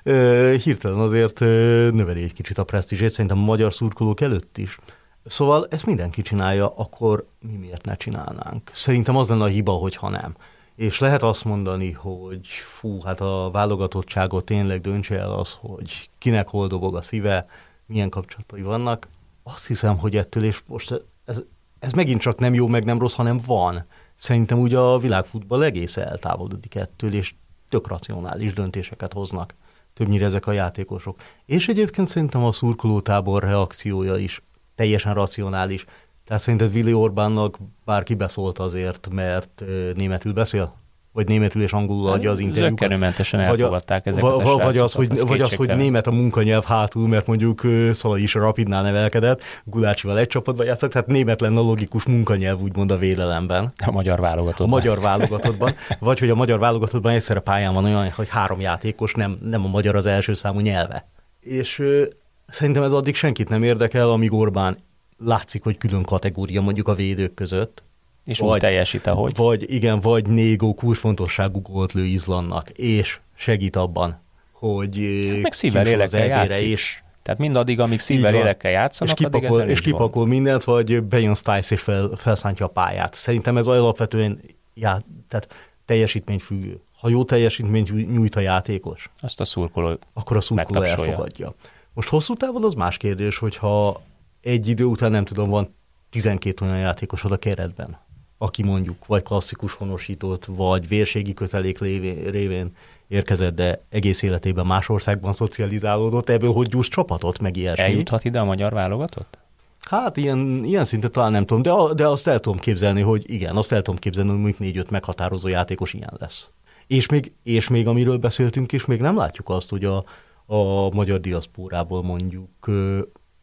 Ö, 0.03 0.55
hirtelen 0.63 0.97
azért 0.97 1.41
ö, 1.41 1.89
növeli 1.93 2.23
egy 2.23 2.33
kicsit 2.33 2.57
a 2.57 2.63
presztízsét, 2.63 3.09
szerintem 3.09 3.37
a 3.37 3.43
magyar 3.43 3.73
szurkolók 3.73 4.21
előtt 4.21 4.57
is. 4.57 4.79
Szóval 5.25 5.67
ezt 5.69 5.85
mindenki 5.85 6.21
csinálja, 6.21 6.75
akkor 6.75 7.27
mi 7.39 7.55
miért 7.55 7.85
ne 7.85 7.95
csinálnánk? 7.95 8.69
Szerintem 8.71 9.15
az 9.15 9.29
lenne 9.29 9.43
a 9.43 9.47
hiba, 9.47 9.71
hogyha 9.71 10.09
nem. 10.09 10.35
És 10.75 10.99
lehet 10.99 11.23
azt 11.23 11.45
mondani, 11.45 11.91
hogy 11.91 12.47
fú, 12.47 13.01
hát 13.01 13.21
a 13.21 13.49
válogatottságot 13.51 14.45
tényleg 14.45 14.81
döntse 14.81 15.19
el 15.19 15.31
az, 15.31 15.57
hogy 15.61 16.09
kinek 16.17 16.47
hol 16.47 16.67
dobog 16.67 16.95
a 16.95 17.01
szíve, 17.01 17.47
milyen 17.85 18.09
kapcsolatai 18.09 18.61
vannak. 18.61 19.07
Azt 19.43 19.67
hiszem, 19.67 19.97
hogy 19.97 20.17
ettől, 20.17 20.43
és 20.43 20.61
most 20.65 21.03
ez, 21.25 21.41
ez 21.79 21.91
megint 21.91 22.21
csak 22.21 22.39
nem 22.39 22.53
jó, 22.53 22.67
meg 22.67 22.85
nem 22.85 22.99
rossz, 22.99 23.15
hanem 23.15 23.39
van. 23.45 23.85
Szerintem 24.15 24.59
ugye 24.59 24.77
a 24.77 24.97
világfutball 24.97 25.63
egész 25.63 25.97
eltávolodik 25.97 26.75
ettől, 26.75 27.13
és 27.13 27.33
tök 27.69 27.87
racionális 27.87 28.53
döntéseket 28.53 29.13
hoznak 29.13 29.55
többnyire 29.93 30.25
ezek 30.25 30.47
a 30.47 30.51
játékosok. 30.51 31.21
És 31.45 31.67
egyébként 31.67 32.07
szerintem 32.07 32.43
a 32.43 32.51
szurkolótábor 32.51 33.43
reakciója 33.43 34.17
is 34.17 34.43
teljesen 34.75 35.13
racionális. 35.13 35.85
Tehát 36.25 36.41
szerinted 36.41 36.73
Willi 36.73 36.93
Orbánnak 36.93 37.57
bárki 37.85 38.13
beszólt 38.13 38.59
azért, 38.59 39.09
mert 39.11 39.63
németül 39.95 40.33
beszél? 40.33 40.75
Vagy 41.13 41.27
németül 41.27 41.61
és 41.61 41.73
angolul 41.73 42.07
adja 42.07 42.31
az 42.31 42.39
interjúkat. 42.39 42.79
Zöggenőmentesen 42.79 43.39
elfogadták 43.39 44.05
ezeket 44.05 44.23
vagy, 44.23 44.49
a 44.49 44.63
vagy 44.63 44.77
az, 44.77 44.93
hogy, 44.93 45.11
az 45.11 45.25
vagy 45.25 45.41
az, 45.41 45.55
hogy 45.55 45.75
német 45.75 46.07
a 46.07 46.11
munkanyelv 46.11 46.63
hátul, 46.63 47.07
mert 47.07 47.27
mondjuk 47.27 47.61
Szala 47.91 48.17
is 48.17 48.35
a 48.35 48.39
Rapidnál 48.39 48.83
nevelkedett, 48.83 49.41
Gulácsival 49.63 50.19
egy 50.19 50.27
csapatban 50.27 50.65
játszott, 50.65 50.91
tehát 50.91 51.07
német 51.07 51.41
lenne 51.41 51.59
a 51.59 51.63
logikus 51.63 52.03
munkanyelv, 52.03 52.61
úgymond 52.61 52.91
a 52.91 52.97
vélelemben. 52.97 53.73
A 53.85 53.91
magyar 53.91 54.19
válogatottban. 54.19 54.67
A 54.67 54.71
magyar 54.71 54.99
válogatottban. 54.99 55.75
vagy 55.99 56.19
hogy 56.19 56.29
a 56.29 56.35
magyar 56.35 56.59
válogatottban 56.59 57.13
egyszerre 57.13 57.39
pályán 57.39 57.73
van 57.73 57.83
olyan, 57.83 58.09
hogy 58.09 58.29
három 58.29 58.59
játékos, 58.59 59.13
nem, 59.13 59.37
nem 59.41 59.65
a 59.65 59.67
magyar 59.67 59.95
az 59.95 60.05
első 60.05 60.33
számú 60.33 60.59
nyelve. 60.59 61.07
És 61.39 61.79
ö, 61.79 62.03
szerintem 62.47 62.83
ez 62.83 62.91
addig 62.91 63.15
senkit 63.15 63.49
nem 63.49 63.63
érdekel, 63.63 64.09
amíg 64.09 64.33
Orbán 64.33 64.77
látszik, 65.17 65.63
hogy 65.63 65.77
külön 65.77 66.03
kategória 66.03 66.61
mondjuk 66.61 66.87
a 66.87 66.93
védők 66.93 67.33
között, 67.33 67.83
és 68.25 68.39
vagy, 68.39 68.49
úgy 68.49 68.59
teljesít, 68.59 69.07
ahogy. 69.07 69.35
Vagy 69.35 69.73
igen, 69.73 69.99
vagy 69.99 70.27
Négó 70.27 70.73
kulcsfontosságú 70.73 71.61
gólt 71.61 71.93
lő 71.93 72.05
Izlandnak, 72.05 72.69
és 72.69 73.19
segít 73.35 73.75
abban, 73.75 74.21
hogy 74.51 75.25
hát 75.29 75.41
meg 75.41 75.53
szívvel 75.53 75.87
élekkel 75.87 76.25
játszik. 76.25 76.67
És 76.67 77.01
tehát 77.21 77.39
mindaddig, 77.39 77.79
amíg 77.79 77.99
szívvel 77.99 78.35
élekkel 78.35 78.71
játszanak, 78.71 79.19
és 79.19 79.25
kipakol, 79.25 79.59
addig 79.59 79.71
És 79.71 79.81
kipakol 79.81 80.21
van. 80.21 80.27
mindent, 80.27 80.63
vagy 80.63 81.03
bejön 81.03 81.35
Stiles 81.35 81.71
és 81.71 81.81
fel, 81.81 82.09
felszántja 82.15 82.65
a 82.65 82.69
pályát. 82.69 83.13
Szerintem 83.13 83.57
ez 83.57 83.67
alapvetően 83.67 84.39
já, 84.73 84.99
tehát 85.27 85.53
teljesítményfüggő. 85.85 86.81
Ha 86.99 87.09
jó 87.09 87.23
teljesítményt 87.23 88.11
nyújt 88.13 88.35
a 88.35 88.39
játékos, 88.39 89.09
azt 89.21 89.39
a 89.39 89.45
szurkoló 89.45 89.99
akkor 90.13 90.37
a 90.37 90.41
szurkoló 90.41 90.81
elfogadja. 90.81 91.53
Most 91.93 92.09
hosszú 92.09 92.33
távon 92.33 92.63
az 92.63 92.73
más 92.73 92.97
kérdés, 92.97 93.37
hogyha 93.37 94.01
egy 94.41 94.67
idő 94.67 94.83
után 94.83 95.11
nem 95.11 95.25
tudom, 95.25 95.49
van 95.49 95.75
12 96.09 96.65
olyan 96.65 96.77
játékosod 96.77 97.31
a 97.31 97.37
keretben, 97.37 97.97
aki 98.43 98.63
mondjuk 98.63 99.05
vagy 99.05 99.23
klasszikus 99.23 99.73
honosított, 99.73 100.45
vagy 100.45 100.87
vérségi 100.87 101.33
kötelék 101.33 101.79
lévén, 101.79 102.23
révén 102.29 102.75
érkezett, 103.07 103.55
de 103.55 103.81
egész 103.89 104.21
életében 104.21 104.65
más 104.65 104.89
országban 104.89 105.33
szocializálódott, 105.33 106.29
ebből 106.29 106.51
hogy 106.51 106.67
gyújts 106.67 106.89
csapatot, 106.89 107.39
meg 107.39 107.57
ilyesmi. 107.57 107.83
Eljuthat 107.83 108.23
ide 108.23 108.39
a 108.39 108.43
magyar 108.43 108.73
válogatott? 108.73 109.37
Hát 109.79 110.17
ilyen, 110.17 110.63
ilyen 110.63 110.85
szinten 110.85 111.11
talán 111.11 111.31
nem 111.31 111.45
tudom, 111.45 111.61
de, 111.87 111.93
de 111.93 112.07
azt 112.07 112.27
el 112.27 112.39
tudom 112.39 112.59
képzelni, 112.59 113.01
hogy 113.01 113.23
igen, 113.25 113.55
azt 113.55 113.71
el 113.71 113.81
tudom 113.81 113.99
képzelni, 113.99 114.29
hogy 114.29 114.39
mondjuk 114.39 114.59
négy-öt 114.59 114.89
meghatározó 114.89 115.47
játékos 115.47 115.93
ilyen 115.93 116.13
lesz. 116.19 116.49
És 116.87 117.07
még, 117.07 117.31
és 117.43 117.67
még 117.67 117.87
amiről 117.87 118.17
beszéltünk 118.17 118.71
is, 118.71 118.85
még 118.85 118.99
nem 118.99 119.15
látjuk 119.15 119.49
azt, 119.49 119.69
hogy 119.69 119.85
a, 119.85 120.03
a 120.45 120.89
magyar 120.89 121.19
diaszpórából 121.19 122.03
mondjuk 122.03 122.49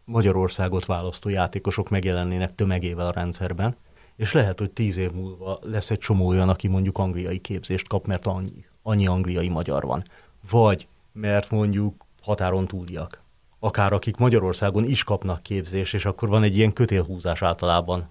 Magyarországot 0.04 0.86
választó 0.86 1.28
játékosok 1.28 1.88
megjelennének 1.88 2.54
tömegével 2.54 3.06
a 3.06 3.12
rendszerben, 3.12 3.76
és 4.20 4.32
lehet, 4.32 4.58
hogy 4.58 4.70
tíz 4.70 4.96
év 4.96 5.10
múlva 5.10 5.58
lesz 5.62 5.90
egy 5.90 5.98
csomó 5.98 6.26
olyan, 6.26 6.48
aki 6.48 6.68
mondjuk 6.68 6.98
angliai 6.98 7.38
képzést 7.38 7.88
kap, 7.88 8.06
mert 8.06 8.26
annyi, 8.26 8.64
annyi 8.82 9.06
angliai 9.06 9.48
magyar 9.48 9.82
van. 9.82 10.02
Vagy 10.50 10.88
mert 11.12 11.50
mondjuk 11.50 12.04
határon 12.22 12.66
túliak. 12.66 13.22
Akár 13.58 13.92
akik 13.92 14.16
Magyarországon 14.16 14.84
is 14.84 15.04
kapnak 15.04 15.42
képzést, 15.42 15.94
és 15.94 16.04
akkor 16.04 16.28
van 16.28 16.42
egy 16.42 16.56
ilyen 16.56 16.72
kötélhúzás 16.72 17.42
általában. 17.42 18.06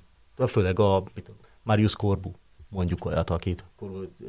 Főleg 0.47 0.79
a 0.79 1.03
Marius 1.63 1.95
Korbu, 1.95 2.31
mondjuk 2.69 3.05
olyat, 3.05 3.29
akit 3.29 3.63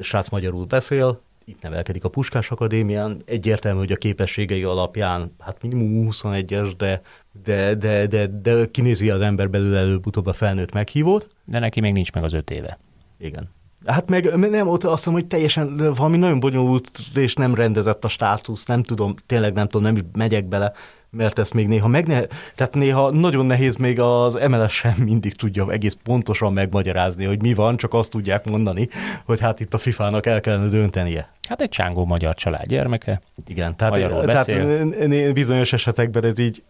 srác 0.01 0.29
magyarul 0.29 0.65
beszél, 0.65 1.21
itt 1.51 1.63
nevelkedik 1.63 2.05
a 2.05 2.09
Puskás 2.09 2.51
Akadémián, 2.51 3.23
egyértelmű, 3.25 3.79
hogy 3.79 3.93
a 3.93 3.97
képességei 3.97 4.63
alapján, 4.63 5.35
hát 5.39 5.63
minimum 5.63 6.09
21-es, 6.11 6.73
de, 6.77 7.03
de, 7.45 7.75
de, 7.75 8.07
de, 8.07 8.27
de 8.27 8.71
kinézi 8.71 9.11
az 9.11 9.21
ember 9.21 9.51
belül 9.51 9.77
előbb-utóbb 9.77 10.27
a 10.27 10.33
felnőtt 10.33 10.73
meghívót. 10.73 11.29
De 11.45 11.59
neki 11.59 11.81
még 11.81 11.93
nincs 11.93 12.13
meg 12.13 12.25
az 12.25 12.33
öt 12.33 12.51
éve. 12.51 12.79
Igen. 13.19 13.49
Hát 13.87 14.09
meg 14.09 14.51
nem, 14.51 14.69
ott 14.69 14.85
azt 14.85 15.07
mondom, 15.07 15.23
hogy 15.23 15.27
teljesen 15.27 15.77
valami 15.77 16.17
nagyon 16.17 16.41
bonyolult 16.41 16.91
és 17.15 17.35
nem 17.35 17.55
rendezett 17.55 18.05
a 18.05 18.09
státusz, 18.09 18.65
nem 18.65 18.83
tudom, 18.83 19.15
tényleg 19.27 19.53
nem 19.53 19.67
tudom, 19.67 19.83
nem 19.83 19.97
is 19.97 20.03
megyek 20.13 20.45
bele, 20.45 20.73
mert 21.11 21.39
ezt 21.39 21.55
még 21.55 21.69
néha 21.69 21.89
megne... 21.89 22.27
Tehát 22.55 22.75
néha 22.75 23.11
nagyon 23.11 23.47
nehéz 23.47 23.77
még 23.77 24.01
az 24.01 24.39
MLS 24.49 24.73
sem 24.73 24.95
mindig 24.99 25.35
tudja 25.35 25.71
egész 25.71 25.97
pontosan 26.03 26.53
megmagyarázni, 26.53 27.25
hogy 27.25 27.43
mi 27.43 27.55
van, 27.55 27.77
csak 27.77 27.95
azt 27.95 28.11
tudják 28.11 28.45
mondani, 28.45 28.89
hogy 29.25 29.41
hát 29.41 29.61
itt 29.61 29.75
a 29.75 29.79
FIFA-nak 29.79 30.27
el 30.27 30.41
kellene 30.41 30.69
döntenie. 30.69 31.33
Hát 31.49 31.61
egy 31.61 31.69
csángó 31.69 32.05
magyar 32.05 32.35
család 32.35 32.67
gyermeke. 32.67 33.21
Igen, 33.47 33.77
tehát, 33.77 33.95
tehát 34.27 35.33
bizonyos 35.33 35.73
esetekben 35.73 36.25
ez 36.25 36.39
így 36.39 36.63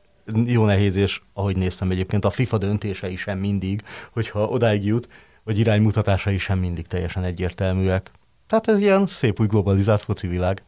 jó 0.45 0.65
nehéz, 0.65 0.97
és 0.97 1.21
ahogy 1.33 1.57
néztem 1.57 1.91
egyébként, 1.91 2.25
a 2.25 2.31
FIFA 2.31 2.59
döntései 2.59 3.17
sem 3.17 3.39
mindig, 3.39 3.83
hogyha 4.13 4.49
odáig 4.49 4.85
jut, 4.85 5.09
vagy 5.45 5.59
iránymutatásai 5.59 6.39
sem 6.39 6.59
mindig 6.59 6.87
teljesen 6.87 7.25
egyértelműek. 7.25 8.11
Tehát 8.47 8.69
ez 8.69 8.79
ilyen 8.79 9.07
szép 9.07 9.41
új 9.41 9.47
globalizált 9.47 10.03
foci 10.03 10.27
világ. 10.27 10.63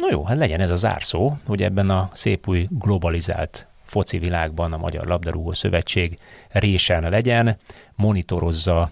No 0.00 0.08
jó, 0.10 0.24
hát 0.24 0.36
legyen 0.36 0.60
ez 0.60 0.70
a 0.70 0.76
zárszó, 0.76 1.36
hogy 1.46 1.62
ebben 1.62 1.90
a 1.90 2.10
szép 2.12 2.48
új 2.48 2.68
globalizált 2.70 3.66
foci 3.84 4.18
világban 4.18 4.72
a 4.72 4.76
Magyar 4.76 5.06
Labdarúgó 5.06 5.52
Szövetség 5.52 6.18
résen 6.48 7.10
legyen, 7.10 7.56
monitorozza 7.94 8.90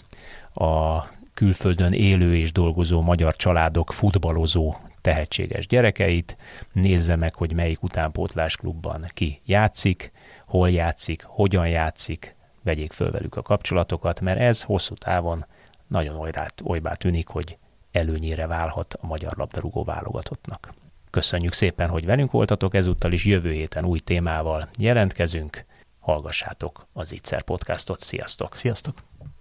a 0.54 1.02
külföldön 1.34 1.92
élő 1.92 2.36
és 2.36 2.52
dolgozó 2.52 3.00
magyar 3.00 3.36
családok 3.36 3.92
futballozó 3.92 4.74
tehetséges 5.00 5.66
gyerekeit, 5.66 6.36
nézze 6.72 7.16
meg, 7.16 7.34
hogy 7.34 7.52
melyik 7.52 7.82
utánpótlás 7.82 8.56
klubban 8.56 9.04
ki 9.08 9.40
játszik, 9.44 10.12
hol 10.46 10.70
játszik, 10.70 11.22
hogyan 11.26 11.68
játszik, 11.68 12.34
vegyék 12.62 12.92
föl 12.92 13.10
velük 13.10 13.36
a 13.36 13.42
kapcsolatokat, 13.42 14.20
mert 14.20 14.40
ez 14.40 14.62
hosszú 14.62 14.94
távon 14.94 15.46
nagyon 15.86 16.16
olyrát, 16.16 16.60
olybá 16.64 16.94
tűnik, 16.94 17.28
hogy 17.28 17.56
előnyére 17.92 18.46
válhat 18.46 18.94
a 19.00 19.06
magyar 19.06 19.32
labdarúgó 19.36 19.84
válogatottnak. 19.84 20.80
Köszönjük 21.12 21.52
szépen, 21.52 21.88
hogy 21.88 22.06
velünk 22.06 22.30
voltatok, 22.30 22.74
ezúttal 22.74 23.12
is 23.12 23.24
jövő 23.24 23.52
héten 23.52 23.84
új 23.84 23.98
témával 23.98 24.68
jelentkezünk. 24.78 25.64
Hallgassátok 26.00 26.86
az 26.92 27.12
Ittszer 27.12 27.42
podcastot, 27.42 28.00
sziasztok! 28.00 28.54
Sziasztok! 28.54 29.11